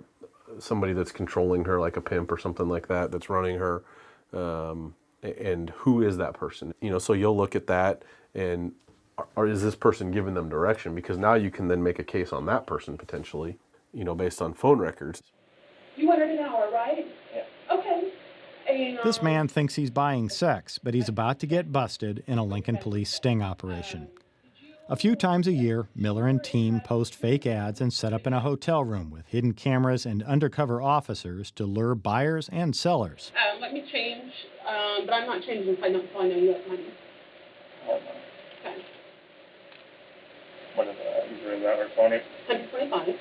somebody 0.59 0.93
that's 0.93 1.11
controlling 1.11 1.65
her, 1.65 1.79
like 1.79 1.97
a 1.97 2.01
pimp 2.01 2.31
or 2.31 2.37
something 2.37 2.69
like 2.69 2.87
that, 2.89 3.11
that's 3.11 3.31
running 3.31 3.57
her, 3.57 3.83
um, 4.31 4.93
and 5.23 5.71
who 5.71 6.03
is 6.03 6.17
that 6.17 6.35
person? 6.35 6.71
You 6.81 6.91
know, 6.91 6.99
so 6.99 7.13
you'll 7.13 7.37
look 7.37 7.55
at 7.55 7.65
that 7.65 8.03
and 8.35 8.73
or 9.35 9.47
is 9.47 9.61
this 9.61 9.75
person 9.75 10.11
giving 10.11 10.33
them 10.33 10.49
direction? 10.49 10.95
Because 10.95 11.17
now 11.17 11.33
you 11.33 11.51
can 11.51 11.67
then 11.67 11.81
make 11.81 11.99
a 11.99 12.03
case 12.03 12.31
on 12.31 12.45
that 12.45 12.65
person 12.65 12.97
potentially, 12.97 13.57
you 13.93 14.03
know, 14.03 14.15
based 14.15 14.41
on 14.41 14.53
phone 14.53 14.79
records. 14.79 15.21
You 15.95 16.07
want 16.07 16.21
it 16.21 16.29
an 16.29 16.39
hour, 16.39 16.69
right? 16.71 17.05
Yeah. 17.33 17.43
Okay. 17.71 18.11
And, 18.69 18.99
This 19.03 19.19
um, 19.19 19.25
man 19.25 19.47
thinks 19.47 19.75
he's 19.75 19.89
buying 19.89 20.29
sex, 20.29 20.77
but 20.77 20.93
he's 20.93 21.09
about 21.09 21.39
to 21.39 21.47
get 21.47 21.71
busted 21.71 22.23
in 22.27 22.37
a 22.37 22.43
Lincoln 22.43 22.77
police 22.77 23.11
sting 23.13 23.41
operation. 23.41 24.07
A 24.89 24.95
few 24.97 25.15
times 25.15 25.47
a 25.47 25.53
year, 25.53 25.87
Miller 25.95 26.27
and 26.27 26.43
team 26.43 26.81
post 26.81 27.15
fake 27.15 27.47
ads 27.47 27.79
and 27.79 27.93
set 27.93 28.11
up 28.11 28.27
in 28.27 28.33
a 28.33 28.41
hotel 28.41 28.83
room 28.83 29.09
with 29.09 29.25
hidden 29.27 29.53
cameras 29.53 30.05
and 30.05 30.21
undercover 30.23 30.81
officers 30.81 31.49
to 31.51 31.65
lure 31.65 31.95
buyers 31.95 32.49
and 32.51 32.75
sellers. 32.75 33.31
Um, 33.53 33.61
let 33.61 33.71
me 33.71 33.85
change, 33.89 34.33
um, 34.67 35.05
but 35.05 35.13
I'm 35.13 35.27
not 35.27 35.43
changing 35.43 35.75
if 35.75 35.81
I 35.81 35.93
don't 35.93 36.11
find 36.11 36.33
out 36.33 36.39
you 36.39 36.53
have 36.53 36.67
money. 36.67 36.87
Okay. 40.81 40.87
What 40.87 40.87
is 40.87 40.95
that? 40.97 41.31
Usually 41.31 41.55
is 41.57 41.63
that 41.63 41.79
or 41.79 41.87
125. 41.95 43.19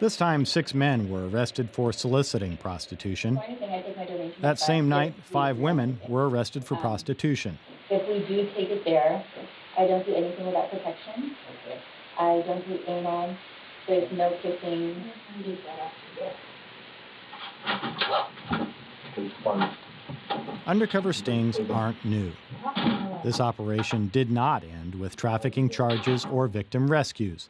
This 0.00 0.16
time, 0.16 0.44
six 0.44 0.74
men 0.74 1.10
were 1.10 1.28
arrested 1.28 1.70
for 1.70 1.92
soliciting 1.92 2.56
prostitution. 2.56 3.40
anything, 3.44 3.70
I 3.70 3.82
take 3.82 3.96
my 3.96 4.04
donation 4.06 4.40
That 4.40 4.60
same 4.60 4.88
night, 4.88 5.14
five 5.24 5.58
women 5.58 6.00
were 6.08 6.28
arrested 6.28 6.64
for 6.64 6.74
Um, 6.76 6.80
prostitution. 6.80 7.58
If 7.90 8.06
we 8.06 8.20
do 8.32 8.48
take 8.54 8.70
it 8.70 8.84
there, 8.84 9.24
I 9.76 9.86
don't 9.88 10.06
do 10.06 10.14
anything 10.14 10.46
without 10.46 10.70
protection. 10.70 11.34
I 12.16 12.42
don't 12.46 12.66
do 12.68 12.78
anal. 12.86 13.34
There's 13.88 14.12
no 14.12 14.36
kissing. 14.40 15.02
It's 19.16 19.34
fun. 19.42 19.70
Undercover 20.66 21.12
stings 21.12 21.58
aren't 21.70 22.04
new. 22.04 22.30
This 23.24 23.40
operation 23.40 24.08
did 24.08 24.30
not 24.30 24.62
end 24.62 24.94
with 24.94 25.16
trafficking 25.16 25.68
charges 25.68 26.24
or 26.26 26.46
victim 26.46 26.88
rescues. 26.90 27.48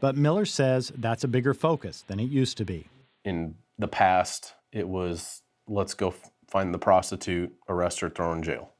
But 0.00 0.16
Miller 0.16 0.44
says 0.44 0.92
that's 0.96 1.22
a 1.22 1.28
bigger 1.28 1.54
focus 1.54 2.02
than 2.06 2.18
it 2.18 2.28
used 2.28 2.58
to 2.58 2.64
be. 2.64 2.88
In 3.24 3.54
the 3.78 3.88
past, 3.88 4.54
it 4.72 4.88
was 4.88 5.42
let's 5.68 5.94
go 5.94 6.14
find 6.48 6.74
the 6.74 6.78
prostitute, 6.78 7.52
arrest 7.68 8.00
her, 8.00 8.10
throw 8.10 8.30
her 8.30 8.36
in 8.36 8.42
jail. 8.42 8.70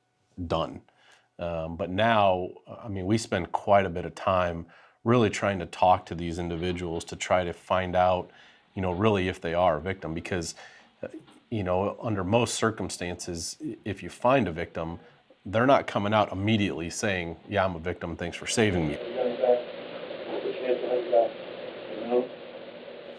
Done. 0.47 0.83
Um, 1.38 1.77
but 1.77 1.90
now, 1.90 2.49
I 2.83 2.88
mean, 2.88 3.07
we 3.07 3.16
spend 3.16 3.53
quite 3.53 3.87
a 3.87 3.90
bit 3.90 4.05
of 4.05 4.14
time 4.14 4.66
really 5.05 5.31
trying 5.31 5.59
to 5.61 5.66
talk 5.66 6.05
to 6.07 6.14
these 6.14 6.38
individuals 6.38 7.05
to 7.05 7.16
try 7.16 7.44
to 7.44 7.53
find 7.53 7.94
out, 7.94 8.31
you 8.75 8.83
know, 8.83 8.92
really 8.92 9.29
if 9.29 9.40
they 9.40 9.55
are 9.55 9.77
a 9.77 9.81
victim. 9.81 10.14
Because, 10.14 10.55
uh, 11.03 11.09
you 11.51 11.62
know, 11.62 11.97
under 12.03 12.25
most 12.25 12.55
circumstances, 12.55 13.57
if 13.85 14.03
you 14.03 14.09
find 14.09 14.49
a 14.49 14.53
victim, 14.53 14.99
they're 15.44 15.66
not 15.66 15.87
coming 15.87 16.14
out 16.14 16.33
immediately 16.33 16.90
saying, 16.90 17.37
Yeah, 17.48 17.64
I'm 17.64 17.76
a 17.76 17.78
victim, 17.78 18.16
thanks 18.16 18.37
for 18.37 18.46
saving 18.46 18.88
me. 18.88 18.98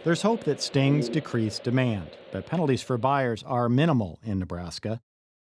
There's 0.04 0.22
hope 0.22 0.44
that 0.44 0.62
stings 0.62 1.10
decrease 1.10 1.58
demand, 1.58 2.10
but 2.32 2.46
penalties 2.46 2.84
for 2.84 2.98
buyers 2.98 3.44
are 3.44 3.68
minimal 3.70 4.20
in 4.24 4.38
Nebraska. 4.38 5.02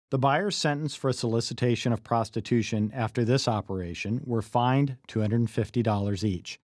The 0.10 0.18
buyers 0.18 0.58
sentenced 0.58 0.98
for 0.98 1.14
solicitation 1.14 1.94
of 1.94 2.04
prostitution 2.04 2.92
after 2.94 3.24
this 3.24 3.48
operation 3.48 4.22
were 4.26 4.42
fined 4.42 4.98
$250 5.08 6.24
each. 6.26 6.60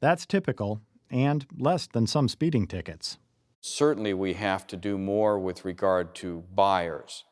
That's 0.00 0.24
typical 0.24 0.82
and 1.10 1.44
less 1.58 1.88
than 1.88 2.06
some 2.06 2.28
speeding 2.28 2.68
tickets. 2.68 3.18
Certainly, 3.60 4.14
we 4.14 4.34
have 4.34 4.66
to 4.68 4.76
do 4.76 4.98
more 4.98 5.38
with 5.38 5.64
regard 5.64 6.14
to 6.16 6.44
buyers. 6.54 7.24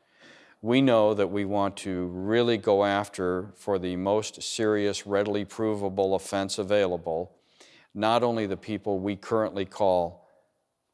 We 0.62 0.82
know 0.82 1.14
that 1.14 1.28
we 1.28 1.44
want 1.44 1.76
to 1.78 2.06
really 2.08 2.58
go 2.58 2.84
after, 2.84 3.52
for 3.56 3.78
the 3.78 3.96
most 3.96 4.42
serious, 4.42 5.06
readily 5.06 5.44
provable 5.44 6.14
offense 6.14 6.58
available, 6.58 7.32
not 7.94 8.22
only 8.22 8.46
the 8.46 8.56
people 8.56 8.98
we 8.98 9.16
currently 9.16 9.64
call 9.64 10.28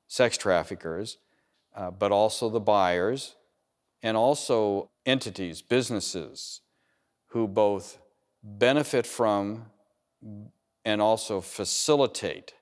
sex 0.07 0.38
traffickers, 0.38 1.18
uh, 1.74 1.90
but 1.90 2.12
also 2.12 2.48
the 2.48 2.61
buyers, 2.61 3.35
and 4.02 4.16
also 4.16 4.90
entities, 5.05 5.62
businesses, 5.62 6.61
who 7.31 7.48
both 7.48 7.98
benefit 8.42 9.05
from 9.05 9.66
and 10.85 11.02
also 11.02 11.40
facilitate, 11.40 12.55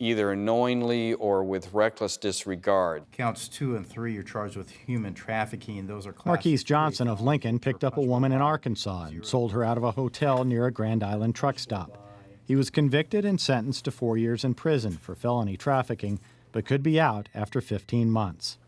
either 0.00 0.34
knowingly 0.34 1.12
or 1.14 1.44
with 1.44 1.72
reckless 1.72 2.16
disregard. 2.16 3.04
Counts 3.12 3.46
two 3.46 3.76
and 3.76 3.86
three 3.86 4.16
are 4.16 4.22
charged 4.22 4.56
with 4.56 4.70
human 4.70 5.12
trafficking. 5.14 5.86
Those 5.86 6.06
are 6.06 6.12
classified. 6.12 6.26
Marquise 6.26 6.64
Johnson 6.64 7.06
of 7.06 7.20
Lincoln 7.20 7.58
picked 7.60 7.84
up 7.84 7.98
a 7.98 8.02
woman 8.02 8.32
in 8.32 8.40
Arkansas 8.40 9.04
and 9.04 9.24
sold 9.24 9.52
her 9.52 9.62
out 9.62 9.76
of 9.76 9.84
a 9.84 9.92
hotel 9.92 10.42
near 10.44 10.66
a 10.66 10.72
Grand 10.72 11.04
Island 11.04 11.34
truck 11.34 11.58
stop. 11.58 11.98
He 12.46 12.56
was 12.56 12.70
convicted 12.70 13.24
and 13.24 13.40
sentenced 13.40 13.84
to 13.84 13.90
four 13.90 14.16
years 14.16 14.42
in 14.42 14.54
prison 14.54 14.92
for 14.92 15.14
felony 15.14 15.56
trafficking, 15.56 16.18
but 16.50 16.64
could 16.64 16.82
be 16.82 16.98
out 16.98 17.28
after 17.34 17.60
15 17.60 18.10
months. 18.10 18.58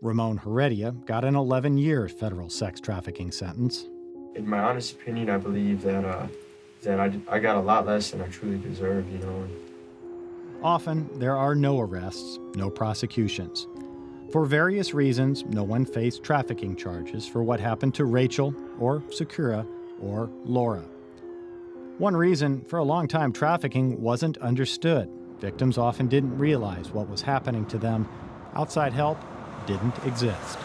Ramon 0.00 0.38
Heredia 0.38 0.92
got 0.92 1.24
an 1.24 1.34
11 1.34 1.76
year 1.76 2.08
federal 2.08 2.48
sex 2.48 2.80
trafficking 2.80 3.32
sentence. 3.32 3.86
In 4.36 4.48
my 4.48 4.60
honest 4.60 4.92
opinion, 4.92 5.28
I 5.28 5.38
believe 5.38 5.82
that 5.82 6.04
uh, 6.04 6.28
that 6.82 7.00
I, 7.00 7.18
I 7.28 7.38
got 7.38 7.56
a 7.56 7.60
lot 7.60 7.86
less 7.86 8.10
than 8.10 8.20
I 8.22 8.28
truly 8.28 8.58
deserved. 8.58 9.12
You 9.12 9.18
know. 9.18 9.48
Often, 10.62 11.18
there 11.18 11.36
are 11.36 11.54
no 11.54 11.80
arrests, 11.80 12.38
no 12.54 12.70
prosecutions. 12.70 13.66
For 14.32 14.44
various 14.44 14.92
reasons, 14.92 15.44
no 15.44 15.62
one 15.62 15.84
faced 15.84 16.24
trafficking 16.24 16.74
charges 16.74 17.26
for 17.26 17.42
what 17.42 17.60
happened 17.60 17.94
to 17.94 18.04
Rachel, 18.04 18.54
or 18.80 19.02
Sakura, 19.10 19.64
or 20.00 20.28
Laura. 20.44 20.84
One 21.98 22.16
reason 22.16 22.62
for 22.64 22.78
a 22.78 22.84
long 22.84 23.08
time 23.08 23.32
trafficking 23.32 24.00
wasn't 24.02 24.36
understood. 24.38 25.08
Victims 25.38 25.78
often 25.78 26.08
didn't 26.08 26.36
realize 26.36 26.90
what 26.90 27.08
was 27.08 27.22
happening 27.22 27.64
to 27.66 27.78
them. 27.78 28.08
Outside 28.54 28.92
help 28.92 29.18
didn't 29.66 29.94
exist. 30.04 30.58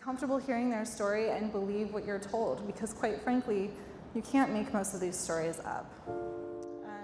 Comfortable 0.00 0.38
hearing 0.38 0.70
their 0.70 0.84
story 0.84 1.30
and 1.30 1.52
believe 1.52 1.92
what 1.92 2.04
you're 2.06 2.18
told 2.18 2.66
because, 2.66 2.92
quite 2.92 3.20
frankly, 3.22 3.70
you 4.18 4.22
can't 4.32 4.52
make 4.52 4.74
most 4.74 4.94
of 4.94 5.00
these 5.00 5.16
stories 5.16 5.60
up. 5.60 5.86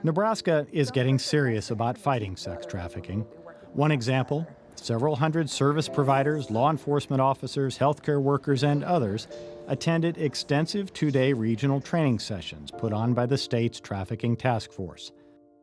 Nebraska 0.02 0.66
is 0.72 0.90
getting 0.90 1.16
serious 1.16 1.70
about 1.70 1.96
fighting 1.96 2.36
sex 2.36 2.66
trafficking. 2.66 3.20
One 3.72 3.92
example 3.92 4.46
several 4.74 5.14
hundred 5.14 5.48
service 5.48 5.88
providers, 5.88 6.50
law 6.50 6.68
enforcement 6.68 7.22
officers, 7.22 7.78
healthcare 7.78 8.20
workers, 8.20 8.64
and 8.64 8.82
others 8.82 9.28
attended 9.68 10.18
extensive 10.18 10.92
two 10.92 11.12
day 11.12 11.32
regional 11.32 11.80
training 11.80 12.18
sessions 12.18 12.72
put 12.72 12.92
on 12.92 13.14
by 13.14 13.26
the 13.26 13.38
state's 13.38 13.78
trafficking 13.78 14.36
task 14.36 14.72
force. 14.72 15.12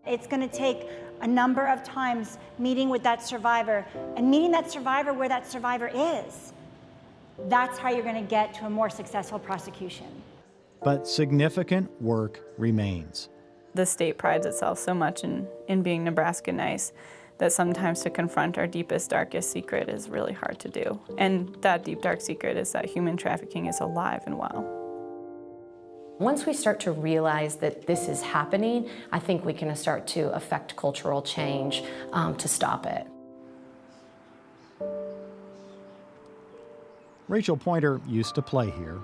It's 0.08 0.28
going 0.28 0.48
to 0.48 0.56
take 0.56 0.88
a 1.20 1.28
number 1.28 1.68
of 1.68 1.84
times 1.84 2.38
meeting 2.60 2.88
with 2.88 3.04
that 3.04 3.22
survivor 3.22 3.86
and 4.16 4.32
meeting 4.32 4.52
that 4.52 4.72
survivor 4.72 5.12
where 5.12 5.28
that 5.28 5.46
survivor 5.46 5.92
is. 5.94 6.54
That's 7.50 7.78
how 7.78 7.90
you're 7.90 8.04
going 8.04 8.24
to 8.24 8.30
get 8.30 8.54
to 8.56 8.68
a 8.68 8.70
more 8.70 8.90
successful 8.90 9.38
prosecution. 9.38 10.08
But 10.84 11.08
significant 11.08 11.89
work 12.02 12.39
remains. 12.58 13.30
The 13.74 13.86
state 13.86 14.17
prides 14.17 14.46
itself 14.46 14.80
so 14.80 14.94
much 14.94 15.24
in, 15.24 15.48
in 15.67 15.84
being 15.84 16.04
Nebraska 16.04 16.52
nice 16.52 16.91
that 17.38 17.54
sometimes 17.54 18.02
to 18.02 18.10
confront 18.10 18.58
our 18.58 18.67
deepest, 18.67 19.10
darkest 19.10 19.52
secret 19.52 19.89
is 19.89 20.10
really 20.10 20.34
hard 20.34 20.60
to 20.60 20.70
do. 20.70 21.00
And 21.17 21.56
that 21.62 21.84
deep, 21.84 22.02
dark 22.02 22.22
secret 22.22 22.58
is 22.58 22.72
that 22.74 22.86
human 22.86 23.17
trafficking 23.17 23.67
is 23.67 23.80
alive 23.80 24.24
and 24.26 24.38
well. 24.38 24.78
Once 26.20 26.46
we 26.46 26.54
start 26.54 26.80
to 26.80 26.91
realize 26.91 27.56
that 27.56 27.88
this 27.88 28.08
is 28.08 28.22
happening, 28.22 28.88
I 29.12 29.17
think 29.17 29.44
we 29.44 29.54
can 29.54 29.76
start 29.76 30.06
to 30.08 30.32
affect 30.36 30.76
cultural 30.76 31.22
change 31.24 31.84
um, 32.13 32.36
to 32.38 32.48
stop 32.48 32.86
it. 32.86 33.08
Rachel 37.28 37.58
Pointer 37.58 38.02
used 38.08 38.36
to 38.36 38.41
play 38.41 38.70
here. 38.70 39.00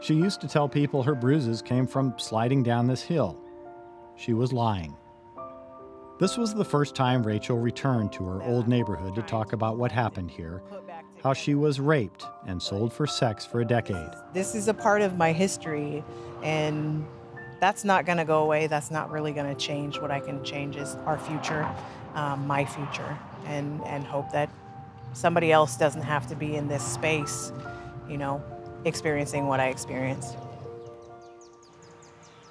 She 0.00 0.14
used 0.14 0.40
to 0.42 0.48
tell 0.48 0.68
people 0.68 1.02
her 1.02 1.14
bruises 1.14 1.60
came 1.60 1.86
from 1.86 2.14
sliding 2.18 2.62
down 2.62 2.86
this 2.86 3.02
hill. 3.02 3.36
She 4.16 4.32
was 4.32 4.52
lying. 4.52 4.96
This 6.20 6.36
was 6.36 6.54
the 6.54 6.64
first 6.64 6.94
time 6.94 7.24
Rachel 7.24 7.58
returned 7.58 8.12
to 8.12 8.24
her 8.24 8.42
old 8.42 8.66
neighborhood 8.66 9.14
to 9.14 9.22
talk 9.22 9.52
about 9.52 9.76
what 9.78 9.92
happened 9.92 10.30
here, 10.30 10.62
how 11.22 11.32
she 11.32 11.54
was 11.54 11.78
raped 11.78 12.26
and 12.46 12.60
sold 12.60 12.92
for 12.92 13.06
sex 13.06 13.44
for 13.44 13.60
a 13.60 13.64
decade. 13.64 14.10
This 14.32 14.54
is 14.54 14.66
a 14.66 14.74
part 14.74 15.02
of 15.02 15.16
my 15.16 15.32
history, 15.32 16.02
and 16.42 17.06
that's 17.60 17.84
not 17.84 18.04
going 18.04 18.18
to 18.18 18.24
go 18.24 18.42
away. 18.42 18.66
That's 18.66 18.90
not 18.90 19.10
really 19.10 19.32
going 19.32 19.54
to 19.54 19.60
change. 19.60 20.00
What 20.00 20.10
I 20.10 20.18
can 20.18 20.42
change 20.44 20.76
is 20.76 20.96
our 21.06 21.18
future, 21.18 21.68
um, 22.14 22.46
my 22.46 22.64
future, 22.64 23.16
and, 23.46 23.80
and 23.86 24.04
hope 24.04 24.30
that 24.32 24.50
somebody 25.12 25.52
else 25.52 25.76
doesn't 25.76 26.02
have 26.02 26.26
to 26.28 26.34
be 26.34 26.56
in 26.56 26.66
this 26.66 26.82
space, 26.82 27.52
you 28.08 28.18
know, 28.18 28.42
experiencing 28.84 29.46
what 29.46 29.60
I 29.60 29.68
experienced. 29.68 30.36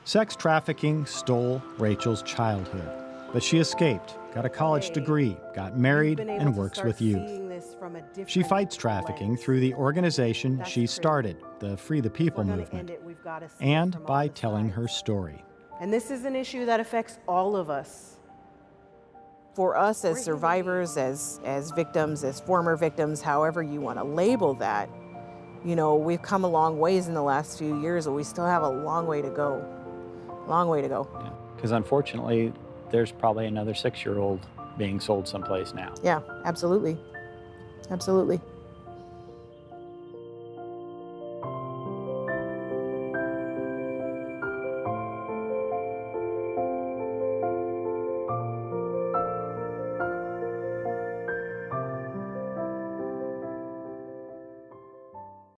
Sex 0.03 0.35
trafficking 0.35 1.05
stole 1.05 1.61
Rachel's 1.77 2.23
childhood, 2.23 2.89
but 3.33 3.43
she 3.43 3.57
escaped, 3.57 4.15
got 4.33 4.45
a 4.45 4.49
college 4.49 4.91
degree, 4.91 5.35
got 5.53 5.77
married, 5.77 6.21
and 6.21 6.55
works 6.55 6.81
with 6.81 7.01
youth. 7.01 7.29
She 8.25 8.41
fights 8.43 8.77
trafficking 8.77 9.35
through 9.35 9.59
the 9.59 9.73
organization 9.73 10.63
she 10.65 10.87
started, 10.87 11.37
the 11.59 11.75
Free 11.75 11.99
the 11.99 12.09
People 12.09 12.45
movement, 12.45 12.91
and 13.59 14.03
by 14.05 14.29
telling 14.29 14.69
her 14.69 14.87
story. 14.87 15.43
And 15.81 15.91
this 15.91 16.09
is 16.09 16.23
an 16.25 16.35
issue 16.35 16.65
that 16.65 16.79
affects 16.79 17.19
all 17.27 17.55
of 17.55 17.69
us. 17.69 18.13
For 19.55 19.75
us 19.75 20.05
as 20.05 20.23
survivors, 20.23 20.97
as, 20.97 21.39
as 21.43 21.71
victims, 21.71 22.23
as 22.23 22.39
former 22.39 22.75
victims, 22.75 23.21
however 23.21 23.63
you 23.63 23.81
want 23.81 23.97
to 23.97 24.03
label 24.03 24.53
that, 24.55 24.87
you 25.65 25.75
know, 25.75 25.95
we've 25.95 26.21
come 26.21 26.43
a 26.43 26.47
long 26.47 26.79
ways 26.79 27.07
in 27.07 27.13
the 27.13 27.21
last 27.21 27.57
few 27.57 27.79
years, 27.81 28.05
but 28.05 28.13
we 28.13 28.23
still 28.23 28.45
have 28.45 28.63
a 28.63 28.69
long 28.69 29.07
way 29.07 29.21
to 29.21 29.29
go. 29.29 29.65
Long 30.47 30.69
way 30.69 30.81
to 30.81 30.87
go. 30.87 31.07
Because 31.55 31.71
unfortunately, 31.71 32.53
there's 32.91 33.11
probably 33.11 33.47
another 33.47 33.73
six 33.73 34.05
year 34.05 34.19
old 34.19 34.45
being 34.77 34.99
sold 34.99 35.27
someplace 35.27 35.73
now. 35.73 35.93
Yeah, 36.03 36.21
absolutely. 36.45 36.97
Absolutely. 37.89 38.39